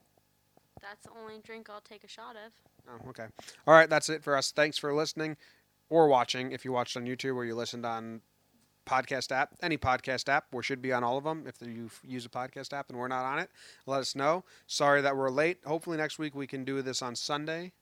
That's 0.82 1.04
the 1.04 1.10
only 1.20 1.38
drink 1.42 1.68
I'll 1.70 1.80
take 1.80 2.04
a 2.04 2.08
shot 2.08 2.36
of. 2.36 2.52
Oh, 2.88 3.08
okay. 3.10 3.26
All 3.66 3.74
right, 3.74 3.88
that's 3.88 4.08
it 4.08 4.24
for 4.24 4.36
us. 4.36 4.50
Thanks 4.50 4.78
for 4.78 4.94
listening 4.94 5.36
or 5.88 6.08
watching. 6.08 6.52
If 6.52 6.64
you 6.64 6.72
watched 6.72 6.96
on 6.96 7.04
YouTube 7.04 7.36
or 7.36 7.44
you 7.44 7.54
listened 7.54 7.84
on 7.84 8.22
podcast 8.90 9.30
app, 9.30 9.50
any 9.62 9.78
podcast 9.78 10.28
app, 10.28 10.46
we 10.52 10.62
should 10.62 10.82
be 10.82 10.92
on 10.92 11.04
all 11.04 11.16
of 11.16 11.24
them. 11.24 11.44
If 11.46 11.56
you 11.62 11.90
use 12.06 12.26
a 12.26 12.28
podcast 12.28 12.72
app 12.72 12.90
and 12.90 12.98
we're 12.98 13.08
not 13.08 13.24
on 13.24 13.38
it, 13.38 13.50
let 13.86 14.00
us 14.00 14.16
know. 14.16 14.44
Sorry 14.66 15.00
that 15.02 15.16
we're 15.16 15.30
late. 15.30 15.58
Hopefully 15.64 15.96
next 15.96 16.18
week 16.18 16.34
we 16.34 16.46
can 16.46 16.64
do 16.64 16.82
this 16.82 17.00
on 17.00 17.14
Sunday. 17.14 17.72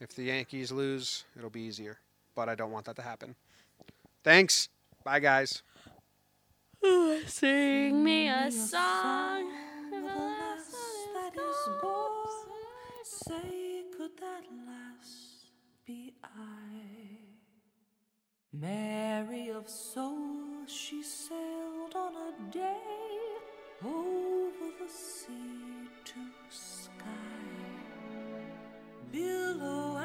If 0.00 0.14
the 0.14 0.24
Yankees 0.24 0.72
lose, 0.72 1.24
it'll 1.36 1.50
be 1.50 1.62
easier, 1.62 1.98
but 2.34 2.48
I 2.48 2.54
don't 2.54 2.70
want 2.70 2.86
that 2.86 2.96
to 2.96 3.02
happen. 3.02 3.34
Thanks. 4.24 4.68
Bye, 5.04 5.20
guys. 5.20 5.62
Sing 7.26 8.02
me 8.04 8.28
a 8.28 8.50
song. 8.50 9.50
of 9.92 10.02
a 10.02 10.06
lass 10.06 10.72
that 11.14 11.32
is 11.34 11.80
gone. 11.80 12.26
Say, 13.04 13.84
could 13.96 14.16
that 14.20 14.44
lass 14.66 15.46
be 15.86 16.14
I? 16.22 17.15
Merry 18.60 19.50
of 19.50 19.68
soul, 19.68 20.64
she 20.66 21.02
sailed 21.02 21.94
on 21.94 22.12
a 22.16 22.52
day 22.52 22.76
over 23.84 24.70
the 24.80 24.88
sea 24.88 25.88
to 26.04 26.20
Skye. 26.48 27.04
Billow 29.12 29.96